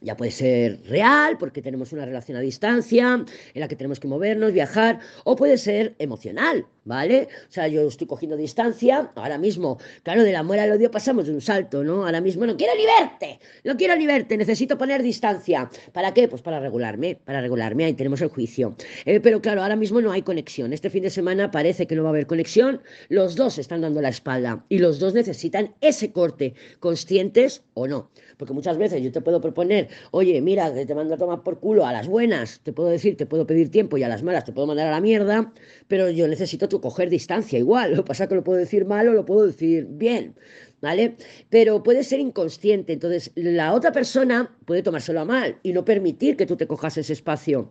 Ya 0.02 0.16
puede 0.16 0.32
ser 0.32 0.82
real, 0.86 1.38
porque 1.38 1.62
tenemos 1.62 1.92
una 1.92 2.06
relación 2.06 2.38
a 2.38 2.40
distancia 2.40 3.26
en 3.54 3.60
la 3.60 3.68
que 3.68 3.76
tenemos 3.76 4.00
que 4.00 4.08
movernos, 4.08 4.54
viajar, 4.54 5.00
o 5.26 5.36
puede 5.36 5.58
ser 5.58 5.96
emocional, 6.00 6.66
¿vale? 6.86 7.28
O 7.50 7.52
sea, 7.52 7.68
yo 7.68 7.86
estoy 7.86 8.08
cogiendo 8.08 8.38
distancia, 8.38 9.12
ahora 9.16 9.38
mismo, 9.38 9.78
claro, 10.04 10.24
del 10.24 10.38
amor 10.38 10.58
al 10.60 10.72
odio 10.72 10.90
pasamos 10.90 11.28
de 11.28 11.34
un 11.34 11.42
salto, 11.42 11.84
¿no? 11.84 12.06
Ahora 12.06 12.22
mismo 12.22 12.46
no 12.46 12.56
quiero 12.56 12.74
ni 12.76 12.86
verte, 12.86 13.40
no 13.66 13.76
quiero 13.76 13.96
ni 13.98 14.08
verte, 14.08 14.38
necesito 14.38 14.78
poner 14.78 15.04
distancia. 15.04 15.70
¿Para 15.92 16.14
qué? 16.14 16.30
Pues 16.30 16.42
para 16.42 16.62
regularme, 16.62 17.18
para 17.26 17.42
regularme, 17.42 17.84
ahí 17.84 17.94
tenemos 17.94 18.22
el 18.22 18.30
juicio. 18.30 18.76
Eh, 19.06 19.20
pero 19.20 19.42
claro, 19.42 19.64
ahora 19.64 19.76
mismo 19.76 20.00
no 20.00 20.14
hay 20.14 20.22
conexión. 20.22 20.72
Este 20.72 20.90
fin 20.90 21.04
de 21.04 21.10
semana 21.10 21.52
parece 21.52 21.88
que 21.88 21.96
no 21.96 22.04
va 22.04 22.10
a 22.10 22.14
haber 22.14 22.26
conexión, 22.26 22.82
los 23.10 23.36
dos 23.36 23.58
están 23.58 23.82
dando 23.82 24.02
la 24.02 24.10
espalda 24.10 24.64
y 24.70 24.78
los 24.78 25.00
dos 25.00 25.14
necesitan 25.14 25.76
ese 25.82 26.14
corte, 26.14 26.54
conscientes 26.80 27.64
o 27.74 27.88
no. 27.88 28.10
Porque 28.38 28.54
muchas 28.54 28.78
veces 28.78 29.02
yo 29.04 29.12
te 29.12 29.20
puedo 29.20 29.42
proponer, 29.42 29.79
oye, 30.12 30.42
mira, 30.42 30.74
te 30.74 30.96
mando 30.96 31.16
a 31.16 31.18
tomar 31.18 31.44
por 31.44 31.60
culo 31.60 31.86
a 31.86 31.94
las 31.94 32.08
buenas, 32.08 32.60
te 32.64 32.74
puedo 32.74 32.90
decir, 32.90 33.18
te 33.18 33.26
puedo 33.26 33.46
pedir 33.46 33.70
tiempo 33.72 33.98
y 33.98 34.04
a 34.04 34.10
las 34.10 34.24
malas 34.24 34.46
te 34.46 34.52
puedo 34.52 34.68
mandar 34.68 34.88
a 34.88 34.92
la 34.92 35.02
mierda, 35.02 35.54
pero 35.88 36.10
yo 36.10 36.28
necesito 36.28 36.68
tu 36.68 36.82
coger 36.82 37.10
distancia 37.10 37.60
igual. 37.60 37.92
Lo 37.92 38.04
que 38.04 38.08
pasa 38.08 38.24
es 38.24 38.30
que 38.30 38.36
lo 38.36 38.44
puedo 38.44 38.60
decir 38.60 38.86
mal 38.86 39.08
o 39.08 39.14
lo 39.14 39.26
puedo 39.26 39.48
decir 39.48 39.88
bien. 39.90 40.36
¿Vale? 40.82 41.18
Pero 41.50 41.84
puede 41.84 42.06
ser 42.06 42.22
inconsciente, 42.22 42.94
entonces 42.94 43.34
la 43.36 43.74
otra 43.74 43.92
persona 43.92 44.56
puede 44.64 44.82
tomárselo 44.82 45.20
a 45.20 45.26
mal 45.26 45.58
y 45.62 45.74
no 45.74 45.84
permitir 45.84 46.38
que 46.38 46.46
tú 46.46 46.56
te 46.56 46.68
cojas 46.68 46.98
ese 46.98 47.12
espacio. 47.12 47.70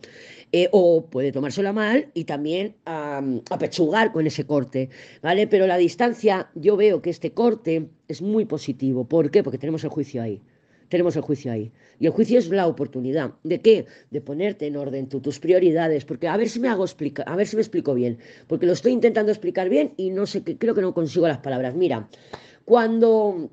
Eh, 0.53 0.69
o 0.73 1.07
puede 1.07 1.33
tomárselo 1.33 1.71
a 1.71 1.73
mal 1.73 2.11
y 2.13 2.25
también 2.25 2.77
apechugar 2.85 4.13
con 4.13 4.27
ese 4.27 4.45
corte, 4.45 4.91
¿vale? 5.23 5.47
Pero 5.47 5.67
la 5.67 5.79
distancia, 5.79 6.51
yo 6.55 6.77
veo 6.77 7.01
que 7.01 7.09
este 7.11 7.33
corte 7.33 7.89
es 8.09 8.21
muy 8.21 8.45
positivo. 8.45 9.09
¿Por 9.09 9.31
qué? 9.31 9.43
Porque 9.43 9.59
tenemos 9.59 9.85
el 9.85 9.91
juicio 9.91 10.23
ahí 10.23 10.43
tenemos 10.89 11.17
el 11.17 11.23
juicio 11.23 11.53
ahí. 11.53 11.73
Y 11.99 12.07
el 12.07 12.13
juicio 12.13 12.39
es 12.39 12.49
la 12.49 12.67
oportunidad. 12.67 13.35
¿De 13.43 13.61
qué? 13.61 13.87
De 14.11 14.21
ponerte 14.21 14.67
en 14.67 14.77
orden 14.77 15.09
tus 15.09 15.39
prioridades. 15.39 16.05
Porque 16.05 16.29
a 16.29 16.37
ver 16.37 16.49
si 16.49 16.61
me 16.61 16.69
hago 16.69 16.85
explicar, 16.85 17.29
a 17.29 17.37
ver 17.37 17.47
si 17.47 17.57
me 17.57 17.63
explico 17.63 17.95
bien. 17.95 18.19
Porque 18.47 18.67
lo 18.67 18.73
estoy 18.73 18.93
intentando 18.93 19.33
explicar 19.33 19.69
bien 19.69 19.93
y 19.97 20.11
no 20.11 20.27
sé, 20.27 20.43
creo 20.43 20.75
que 20.75 20.83
no 20.83 20.95
consigo 20.95 21.29
las 21.29 21.39
palabras. 21.39 21.75
Mira, 21.75 22.09
cuando, 22.65 23.51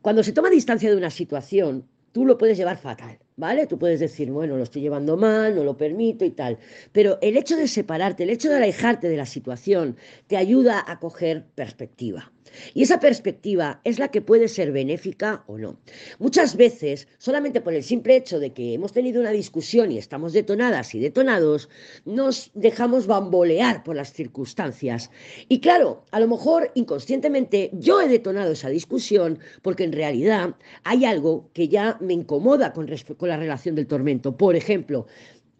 cuando 0.00 0.22
se 0.22 0.32
toma 0.32 0.50
distancia 0.50 0.90
de 0.90 0.96
una 0.96 1.10
situación, 1.10 1.84
tú 2.12 2.24
lo 2.24 2.38
puedes 2.38 2.58
llevar 2.58 2.78
fatal. 2.78 3.18
¿Vale? 3.38 3.68
Tú 3.68 3.78
puedes 3.78 4.00
decir, 4.00 4.32
bueno, 4.32 4.56
lo 4.56 4.64
estoy 4.64 4.82
llevando 4.82 5.16
mal, 5.16 5.54
no 5.54 5.62
lo 5.62 5.76
permito 5.76 6.24
y 6.24 6.30
tal. 6.30 6.58
Pero 6.90 7.18
el 7.22 7.36
hecho 7.36 7.56
de 7.56 7.68
separarte, 7.68 8.24
el 8.24 8.30
hecho 8.30 8.48
de 8.48 8.56
alejarte 8.56 9.08
de 9.08 9.16
la 9.16 9.26
situación, 9.26 9.96
te 10.26 10.36
ayuda 10.36 10.84
a 10.84 10.98
coger 10.98 11.44
perspectiva. 11.54 12.32
Y 12.74 12.82
esa 12.82 13.00
perspectiva 13.00 13.80
es 13.84 13.98
la 13.98 14.08
que 14.08 14.22
puede 14.22 14.48
ser 14.48 14.72
benéfica 14.72 15.44
o 15.46 15.58
no. 15.58 15.78
Muchas 16.18 16.56
veces, 16.56 17.08
solamente 17.18 17.60
por 17.60 17.74
el 17.74 17.82
simple 17.82 18.16
hecho 18.16 18.38
de 18.38 18.52
que 18.52 18.74
hemos 18.74 18.92
tenido 18.92 19.20
una 19.20 19.30
discusión 19.30 19.92
y 19.92 19.98
estamos 19.98 20.32
detonadas 20.32 20.94
y 20.94 21.00
detonados, 21.00 21.68
nos 22.04 22.50
dejamos 22.54 23.06
bambolear 23.06 23.82
por 23.84 23.96
las 23.96 24.12
circunstancias. 24.12 25.10
Y 25.48 25.60
claro, 25.60 26.04
a 26.10 26.20
lo 26.20 26.28
mejor 26.28 26.70
inconscientemente 26.74 27.70
yo 27.74 28.00
he 28.00 28.08
detonado 28.08 28.52
esa 28.52 28.68
discusión 28.68 29.38
porque 29.62 29.84
en 29.84 29.92
realidad 29.92 30.54
hay 30.84 31.04
algo 31.04 31.50
que 31.52 31.68
ya 31.68 31.96
me 32.00 32.14
incomoda 32.14 32.72
con, 32.72 32.88
la 33.28 33.36
relación 33.36 33.74
del 33.74 33.86
tormento. 33.86 34.36
Por 34.36 34.56
ejemplo, 34.56 35.06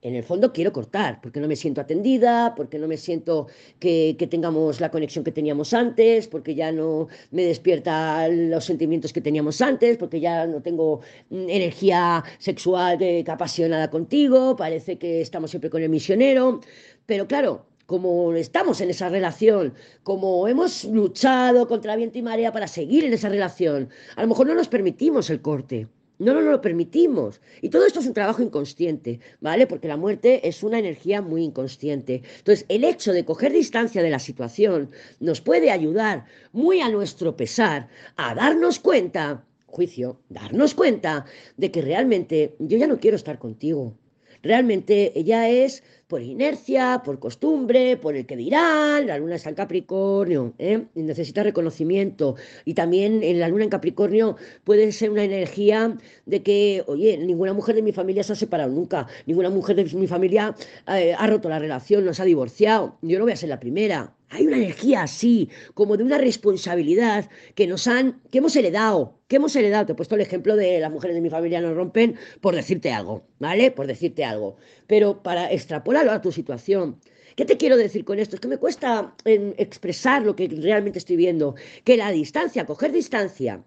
en 0.02 0.14
el 0.14 0.22
fondo 0.22 0.52
quiero 0.52 0.72
cortar, 0.72 1.20
porque 1.20 1.40
no 1.40 1.48
me 1.48 1.56
siento 1.56 1.80
atendida, 1.80 2.54
porque 2.54 2.78
no 2.78 2.86
me 2.86 2.96
siento 2.96 3.48
que, 3.78 4.16
tengamos 4.30 4.80
la 4.80 4.90
conexión 4.90 5.24
que 5.24 5.32
teníamos 5.32 5.74
antes, 5.74 6.28
porque 6.28 6.54
ya 6.54 6.70
no 6.72 7.08
me 7.30 7.44
despierta 7.44 8.28
los 8.28 8.64
sentimientos 8.64 9.12
que 9.12 9.20
teníamos 9.20 9.60
antes, 9.60 9.96
porque 9.96 10.20
ya 10.20 10.46
no 10.46 10.62
tengo 10.62 11.00
mm, 11.30 11.48
energía 11.48 12.24
sexual 12.38 12.98
que, 12.98 13.24
apasionada 13.26 13.90
contigo, 13.90 14.56
parece 14.56 14.98
que 14.98 15.20
estamos 15.20 15.50
siempre 15.50 15.70
con 15.70 15.82
el 15.82 15.90
misionero, 15.90 16.60
pero 17.06 17.26
claro, 17.26 17.66
como 17.86 18.34
estamos 18.34 18.80
en 18.80 18.90
esa 18.90 19.08
relación, 19.08 19.74
como 20.02 20.46
hemos 20.46 20.84
luchado 20.84 21.66
contra 21.66 21.96
viento 21.96 22.18
y 22.18 22.22
marea 22.22 22.52
para 22.52 22.68
seguir 22.68 23.04
en 23.04 23.14
esa 23.14 23.30
relación, 23.30 23.88
a 24.14 24.22
lo 24.22 24.28
mejor 24.28 24.46
no 24.46 24.54
nos 24.54 24.68
permitimos 24.68 25.30
el 25.30 25.40
corte. 25.40 25.88
No 26.18 26.34
nos 26.34 26.44
lo 26.44 26.60
permitimos. 26.60 27.40
Y 27.62 27.68
todo 27.68 27.86
esto 27.86 28.00
es 28.00 28.06
un 28.06 28.14
trabajo 28.14 28.42
inconsciente, 28.42 29.20
¿vale? 29.40 29.66
Porque 29.66 29.88
la 29.88 29.96
muerte 29.96 30.46
es 30.48 30.62
una 30.62 30.78
energía 30.78 31.22
muy 31.22 31.44
inconsciente. 31.44 32.22
Entonces, 32.38 32.66
el 32.68 32.84
hecho 32.84 33.12
de 33.12 33.24
coger 33.24 33.52
distancia 33.52 34.02
de 34.02 34.10
la 34.10 34.18
situación 34.18 34.90
nos 35.20 35.40
puede 35.40 35.70
ayudar, 35.70 36.24
muy 36.52 36.80
a 36.80 36.88
nuestro 36.88 37.36
pesar, 37.36 37.88
a 38.16 38.34
darnos 38.34 38.80
cuenta, 38.80 39.44
juicio, 39.66 40.20
darnos 40.28 40.74
cuenta 40.74 41.24
de 41.56 41.70
que 41.70 41.82
realmente 41.82 42.56
yo 42.58 42.78
ya 42.78 42.88
no 42.88 42.98
quiero 42.98 43.16
estar 43.16 43.38
contigo. 43.38 43.96
Realmente 44.42 45.12
ella 45.18 45.48
es 45.48 45.82
por 46.08 46.22
inercia, 46.22 47.02
por 47.04 47.18
costumbre, 47.18 47.98
por 47.98 48.16
el 48.16 48.24
que 48.26 48.34
dirán, 48.34 49.06
la 49.06 49.18
luna 49.18 49.36
está 49.36 49.50
en 49.50 49.54
Capricornio, 49.54 50.54
¿eh? 50.58 50.86
necesita 50.94 51.42
reconocimiento. 51.42 52.34
Y 52.64 52.74
también 52.74 53.22
en 53.22 53.38
la 53.38 53.48
luna 53.48 53.64
en 53.64 53.70
Capricornio 53.70 54.36
puede 54.64 54.90
ser 54.92 55.10
una 55.10 55.24
energía 55.24 55.96
de 56.24 56.42
que, 56.42 56.82
oye, 56.86 57.18
ninguna 57.18 57.52
mujer 57.52 57.74
de 57.74 57.82
mi 57.82 57.92
familia 57.92 58.24
se 58.24 58.32
ha 58.32 58.36
separado 58.36 58.72
nunca, 58.72 59.06
ninguna 59.26 59.50
mujer 59.50 59.76
de 59.76 59.84
mi 59.96 60.06
familia 60.06 60.56
eh, 60.88 61.14
ha 61.16 61.26
roto 61.26 61.50
la 61.50 61.58
relación, 61.58 62.04
no 62.06 62.14
se 62.14 62.22
ha 62.22 62.24
divorciado, 62.24 62.96
yo 63.02 63.18
no 63.18 63.24
voy 63.26 63.32
a 63.34 63.36
ser 63.36 63.50
la 63.50 63.60
primera. 63.60 64.17
Hay 64.30 64.46
una 64.46 64.56
energía 64.56 65.02
así, 65.02 65.48
como 65.74 65.96
de 65.96 66.04
una 66.04 66.18
responsabilidad 66.18 67.30
que 67.54 67.66
nos 67.66 67.86
han, 67.86 68.20
que 68.30 68.38
hemos 68.38 68.54
heredado, 68.56 69.18
que 69.26 69.36
hemos 69.36 69.56
heredado. 69.56 69.86
Te 69.86 69.92
he 69.92 69.94
puesto 69.94 70.16
el 70.16 70.20
ejemplo 70.20 70.56
de 70.56 70.80
las 70.80 70.90
mujeres 70.90 71.14
de 71.14 71.22
mi 71.22 71.30
familia 71.30 71.60
no 71.60 71.72
rompen 71.72 72.16
por 72.40 72.54
decirte 72.54 72.92
algo, 72.92 73.24
¿vale? 73.38 73.70
Por 73.70 73.86
decirte 73.86 74.24
algo. 74.24 74.56
Pero 74.86 75.22
para 75.22 75.50
extrapolarlo 75.50 76.12
a 76.12 76.20
tu 76.20 76.32
situación, 76.32 76.98
¿Qué 77.38 77.44
te 77.44 77.56
quiero 77.56 77.76
decir 77.76 78.04
con 78.04 78.18
esto? 78.18 78.34
Es 78.34 78.40
que 78.40 78.48
me 78.48 78.56
cuesta 78.56 79.14
em, 79.24 79.54
expresar 79.58 80.26
lo 80.26 80.34
que 80.34 80.48
realmente 80.48 80.98
estoy 80.98 81.14
viendo. 81.14 81.54
Que 81.84 81.96
la 81.96 82.10
distancia, 82.10 82.66
coger 82.66 82.90
distancia, 82.90 83.62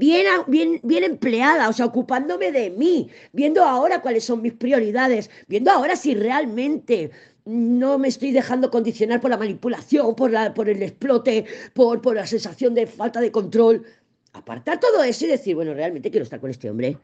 bien, 0.00 0.26
bien, 0.48 0.80
bien 0.82 1.04
empleada, 1.04 1.68
o 1.68 1.72
sea, 1.74 1.86
ocupándome 1.86 2.50
de 2.50 2.70
mí, 2.70 3.10
viendo 3.32 3.62
ahora 3.62 4.00
cuáles 4.00 4.24
son 4.24 4.40
mis 4.40 4.54
prioridades, 4.54 5.30
viendo 5.46 5.70
ahora 5.70 5.94
si 5.94 6.14
realmente 6.14 7.10
no 7.44 7.98
me 7.98 8.08
estoy 8.08 8.32
dejando 8.32 8.70
condicionar 8.70 9.20
por 9.20 9.30
la 9.30 9.36
manipulación, 9.36 10.14
por, 10.16 10.30
la, 10.30 10.54
por 10.54 10.70
el 10.70 10.82
explote, 10.82 11.44
por, 11.74 12.00
por 12.00 12.16
la 12.16 12.26
sensación 12.26 12.74
de 12.74 12.86
falta 12.86 13.20
de 13.20 13.30
control. 13.30 13.84
Apartar 14.32 14.80
todo 14.80 15.02
eso 15.04 15.26
y 15.26 15.28
decir, 15.28 15.54
bueno, 15.54 15.74
realmente 15.74 16.10
quiero 16.10 16.24
estar 16.24 16.40
con 16.40 16.50
este 16.50 16.70
hombre. 16.70 16.96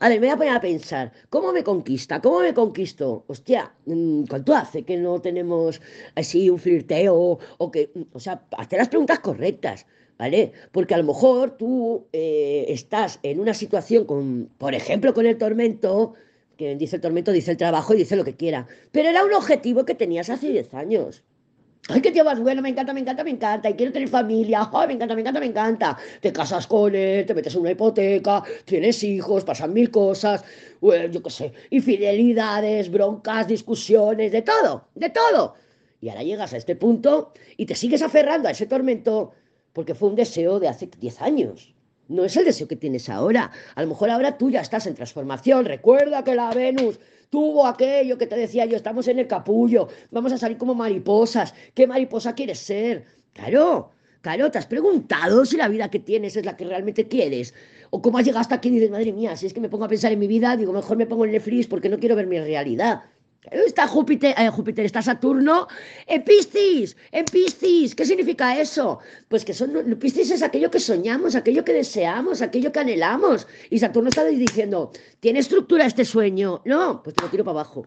A 0.00 0.08
ver, 0.08 0.20
me 0.20 0.28
voy 0.28 0.34
a 0.34 0.36
poner 0.38 0.52
a 0.54 0.60
pensar, 0.60 1.12
¿cómo 1.28 1.52
me 1.52 1.64
conquista? 1.64 2.20
¿Cómo 2.22 2.40
me 2.40 2.54
conquisto? 2.54 3.24
Hostia, 3.26 3.74
mm, 3.84 4.24
¿cuánto 4.24 4.54
hace 4.54 4.84
que 4.84 4.96
no 4.96 5.20
tenemos 5.20 5.82
así 6.14 6.48
un 6.48 6.58
flirteo? 6.58 7.38
O 7.58 7.70
que, 7.70 7.90
mm, 7.94 8.02
o 8.12 8.20
sea, 8.20 8.42
hazte 8.56 8.76
las 8.76 8.88
preguntas 8.88 9.18
correctas, 9.18 9.86
¿vale? 10.18 10.52
Porque 10.72 10.94
a 10.94 10.98
lo 10.98 11.04
mejor 11.04 11.56
tú 11.56 12.06
eh, 12.12 12.66
estás 12.68 13.20
en 13.22 13.40
una 13.40 13.54
situación 13.54 14.04
con, 14.04 14.50
por 14.58 14.74
ejemplo, 14.74 15.14
con 15.14 15.26
el 15.26 15.38
tormento, 15.38 16.14
que 16.56 16.74
dice 16.74 16.96
el 16.96 17.02
tormento, 17.02 17.32
dice 17.32 17.52
el 17.52 17.56
trabajo 17.56 17.94
y 17.94 17.98
dice 17.98 18.16
lo 18.16 18.24
que 18.24 18.34
quiera. 18.34 18.66
Pero 18.90 19.08
era 19.08 19.24
un 19.24 19.32
objetivo 19.32 19.84
que 19.84 19.94
tenías 19.94 20.28
hace 20.28 20.50
10 20.50 20.74
años. 20.74 21.22
Ay, 21.90 22.02
qué 22.02 22.10
tío 22.10 22.24
más 22.24 22.38
bueno, 22.40 22.60
me 22.60 22.68
encanta, 22.68 22.92
me 22.92 23.00
encanta, 23.00 23.24
me 23.24 23.30
encanta, 23.30 23.70
y 23.70 23.74
quiero 23.74 23.92
tener 23.92 24.08
familia, 24.08 24.68
ay, 24.74 24.88
me 24.88 24.94
encanta, 24.94 25.14
me 25.14 25.20
encanta, 25.22 25.40
me 25.40 25.46
encanta. 25.46 25.98
Te 26.20 26.32
casas 26.32 26.66
con 26.66 26.94
él, 26.94 27.24
te 27.24 27.32
metes 27.32 27.54
en 27.54 27.62
una 27.62 27.70
hipoteca, 27.70 28.42
tienes 28.66 29.02
hijos, 29.04 29.44
pasan 29.44 29.72
mil 29.72 29.90
cosas, 29.90 30.44
yo 30.82 31.22
qué 31.22 31.30
sé, 31.30 31.52
infidelidades, 31.70 32.90
broncas, 32.90 33.46
discusiones, 33.46 34.32
de 34.32 34.42
todo, 34.42 34.88
de 34.96 35.08
todo. 35.08 35.54
Y 36.00 36.10
ahora 36.10 36.22
llegas 36.22 36.52
a 36.52 36.58
este 36.58 36.76
punto 36.76 37.32
y 37.56 37.64
te 37.64 37.74
sigues 37.74 38.02
aferrando 38.02 38.48
a 38.48 38.50
ese 38.50 38.66
tormento 38.66 39.32
porque 39.78 39.94
fue 39.94 40.08
un 40.08 40.16
deseo 40.16 40.58
de 40.58 40.66
hace 40.66 40.88
10 40.88 41.22
años. 41.22 41.72
No 42.08 42.24
es 42.24 42.36
el 42.36 42.44
deseo 42.44 42.66
que 42.66 42.74
tienes 42.74 43.08
ahora. 43.08 43.52
A 43.76 43.82
lo 43.82 43.86
mejor 43.86 44.10
ahora 44.10 44.36
tú 44.36 44.50
ya 44.50 44.60
estás 44.60 44.88
en 44.88 44.96
transformación. 44.96 45.66
Recuerda 45.66 46.24
que 46.24 46.34
la 46.34 46.50
Venus 46.50 46.98
tuvo 47.30 47.64
aquello 47.64 48.18
que 48.18 48.26
te 48.26 48.36
decía 48.36 48.64
yo, 48.64 48.76
estamos 48.76 49.06
en 49.06 49.20
el 49.20 49.28
capullo, 49.28 49.86
vamos 50.10 50.32
a 50.32 50.36
salir 50.36 50.58
como 50.58 50.74
mariposas. 50.74 51.54
¿Qué 51.74 51.86
mariposa 51.86 52.34
quieres 52.34 52.58
ser? 52.58 53.04
Claro, 53.32 53.92
claro, 54.20 54.50
te 54.50 54.58
has 54.58 54.66
preguntado 54.66 55.46
si 55.46 55.56
la 55.56 55.68
vida 55.68 55.88
que 55.88 56.00
tienes 56.00 56.34
es 56.34 56.44
la 56.44 56.56
que 56.56 56.64
realmente 56.64 57.06
quieres. 57.06 57.54
O 57.90 58.02
cómo 58.02 58.18
has 58.18 58.24
llegado 58.24 58.40
hasta 58.40 58.56
aquí 58.56 58.70
y 58.70 58.72
dices, 58.72 58.90
madre 58.90 59.12
mía, 59.12 59.36
si 59.36 59.46
es 59.46 59.54
que 59.54 59.60
me 59.60 59.68
pongo 59.68 59.84
a 59.84 59.88
pensar 59.88 60.10
en 60.10 60.18
mi 60.18 60.26
vida, 60.26 60.56
digo, 60.56 60.72
mejor 60.72 60.96
me 60.96 61.06
pongo 61.06 61.24
en 61.24 61.30
Netflix 61.30 61.68
porque 61.68 61.88
no 61.88 62.00
quiero 62.00 62.16
ver 62.16 62.26
mi 62.26 62.40
realidad. 62.40 63.04
Está 63.50 63.86
Júpiter, 63.86 64.34
eh, 64.38 64.48
Júpiter, 64.50 64.84
está 64.84 65.02
Saturno 65.02 65.68
en 66.06 66.22
Piscis. 66.24 66.96
¿Qué 67.94 68.04
significa 68.04 68.58
eso? 68.60 68.98
Pues 69.28 69.44
que 69.44 69.54
son, 69.54 69.96
Piscis 69.98 70.30
es 70.30 70.42
aquello 70.42 70.70
que 70.70 70.80
soñamos, 70.80 71.34
aquello 71.34 71.64
que 71.64 71.72
deseamos, 71.72 72.42
aquello 72.42 72.72
que 72.72 72.80
anhelamos. 72.80 73.46
Y 73.70 73.78
Saturno 73.78 74.08
está 74.08 74.24
diciendo, 74.24 74.90
¿tiene 75.20 75.40
estructura 75.40 75.86
este 75.86 76.04
sueño? 76.04 76.60
No, 76.64 77.02
pues 77.02 77.16
te 77.16 77.22
lo 77.22 77.30
tiro 77.30 77.44
para 77.44 77.60
abajo. 77.60 77.86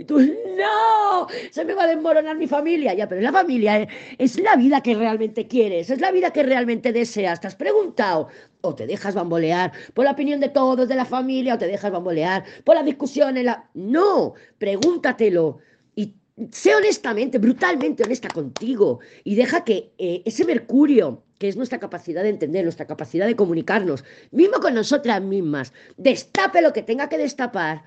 Y 0.00 0.04
tú, 0.04 0.20
no, 0.20 1.26
se 1.50 1.64
me 1.64 1.74
va 1.74 1.82
a 1.82 1.88
desmoronar 1.88 2.36
mi 2.36 2.46
familia. 2.46 2.94
Ya, 2.94 3.08
pero 3.08 3.20
es 3.20 3.24
la 3.24 3.32
familia, 3.32 3.80
eh, 3.80 3.88
es 4.16 4.38
la 4.38 4.54
vida 4.54 4.80
que 4.80 4.94
realmente 4.94 5.48
quieres, 5.48 5.90
es 5.90 6.00
la 6.00 6.12
vida 6.12 6.32
que 6.32 6.44
realmente 6.44 6.92
deseas. 6.92 7.40
¿Te 7.40 7.48
has 7.48 7.56
preguntado? 7.56 8.28
O 8.60 8.76
te 8.76 8.86
dejas 8.86 9.16
bambolear 9.16 9.72
por 9.94 10.04
la 10.04 10.12
opinión 10.12 10.38
de 10.38 10.50
todos 10.50 10.88
de 10.88 10.94
la 10.94 11.04
familia, 11.04 11.54
o 11.54 11.58
te 11.58 11.66
dejas 11.66 11.90
bambolear 11.90 12.44
por 12.62 12.76
la 12.76 12.84
discusión 12.84 13.36
en 13.36 13.46
la... 13.46 13.68
No, 13.74 14.34
pregúntatelo. 14.58 15.58
Y 15.96 16.14
sé 16.52 16.76
honestamente, 16.76 17.38
brutalmente 17.38 18.04
honesta 18.04 18.28
contigo. 18.28 19.00
Y 19.24 19.34
deja 19.34 19.64
que 19.64 19.94
eh, 19.98 20.22
ese 20.24 20.44
Mercurio, 20.44 21.24
que 21.40 21.48
es 21.48 21.56
nuestra 21.56 21.80
capacidad 21.80 22.22
de 22.22 22.28
entender, 22.28 22.62
nuestra 22.62 22.86
capacidad 22.86 23.26
de 23.26 23.34
comunicarnos, 23.34 24.04
mismo 24.30 24.60
con 24.60 24.74
nosotras 24.74 25.20
mismas, 25.20 25.72
destape 25.96 26.62
lo 26.62 26.72
que 26.72 26.84
tenga 26.84 27.08
que 27.08 27.18
destapar 27.18 27.82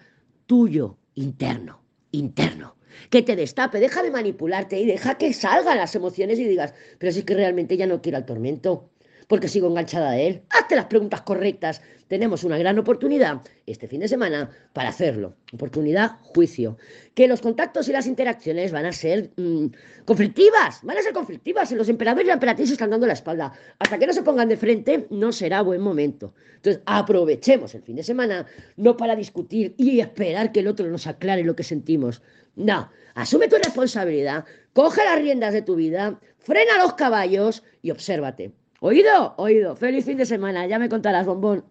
tuyo, 0.46 0.98
interno 1.16 1.82
interno, 2.12 2.76
que 3.10 3.22
te 3.22 3.36
destape, 3.36 3.80
deja 3.80 4.04
de 4.04 4.12
manipularte 4.12 4.80
y 4.80 4.86
deja 4.86 5.18
que 5.18 5.34
salgan 5.34 5.78
las 5.78 5.96
emociones 5.96 6.40
y 6.40 6.46
digas, 6.46 6.74
pero 6.98 7.12
si 7.12 7.20
es 7.20 7.26
que 7.26 7.36
realmente 7.36 7.78
ya 7.78 7.88
no 7.88 8.02
quiero 8.02 8.18
el 8.18 8.26
tormento, 8.26 8.90
porque 9.32 9.48
sigo 9.48 9.70
enganchada 9.70 10.10
a 10.10 10.20
él. 10.20 10.42
Hazte 10.50 10.76
las 10.76 10.88
preguntas 10.88 11.22
correctas. 11.22 11.82
Tenemos 12.10 12.44
una 12.44 12.58
gran 12.58 12.78
oportunidad 12.78 13.42
este 13.66 13.88
fin 13.88 14.02
de 14.02 14.10
semana 14.10 14.50
para 14.74 14.90
hacerlo. 14.90 15.38
Oportunidad, 15.54 16.18
juicio. 16.20 16.78
Que 17.14 17.30
los 17.30 17.40
contactos 17.40 17.88
y 17.88 17.94
las 17.94 18.08
interacciones 18.08 18.74
van 18.74 18.86
a 18.88 18.92
ser 18.92 19.32
mm, 19.38 19.68
conflictivas, 20.04 20.82
van 20.84 20.98
a 20.98 21.02
ser 21.02 21.14
conflictivas. 21.14 21.72
Los 21.72 21.88
emperadores 21.88 22.26
y 22.26 22.28
la 22.28 22.34
emperatriz 22.34 22.72
están 22.72 22.90
dando 22.90 23.08
la 23.08 23.14
espalda. 23.14 23.54
Hasta 23.80 23.98
que 23.98 24.06
no 24.06 24.12
se 24.12 24.22
pongan 24.22 24.50
de 24.50 24.58
frente, 24.58 25.08
no 25.12 25.32
será 25.32 25.62
buen 25.62 25.80
momento. 25.80 26.34
Entonces, 26.58 26.84
aprovechemos 26.86 27.74
el 27.74 27.84
fin 27.84 27.96
de 27.96 28.04
semana, 28.04 28.46
no 28.76 28.98
para 28.98 29.16
discutir 29.16 29.76
y 29.78 30.02
esperar 30.02 30.52
que 30.52 30.60
el 30.60 30.68
otro 30.68 30.86
nos 30.88 31.08
aclare 31.08 31.46
lo 31.46 31.56
que 31.56 31.64
sentimos. 31.64 32.22
No, 32.58 32.92
asume 33.16 33.48
tu 33.48 33.56
responsabilidad, 33.56 34.44
coge 34.74 35.06
las 35.06 35.22
riendas 35.22 35.54
de 35.54 35.62
tu 35.62 35.76
vida, 35.76 36.20
frena 36.38 36.80
los 36.80 36.96
caballos 36.96 37.64
y 37.82 37.92
obsérvate. 37.92 38.52
Oído, 38.84 39.36
oído. 39.38 39.76
Feliz 39.76 40.06
fin 40.06 40.18
de 40.18 40.26
semana. 40.26 40.66
Ya 40.66 40.80
me 40.80 40.90
contarás, 40.90 41.28
bombón. 41.28 41.64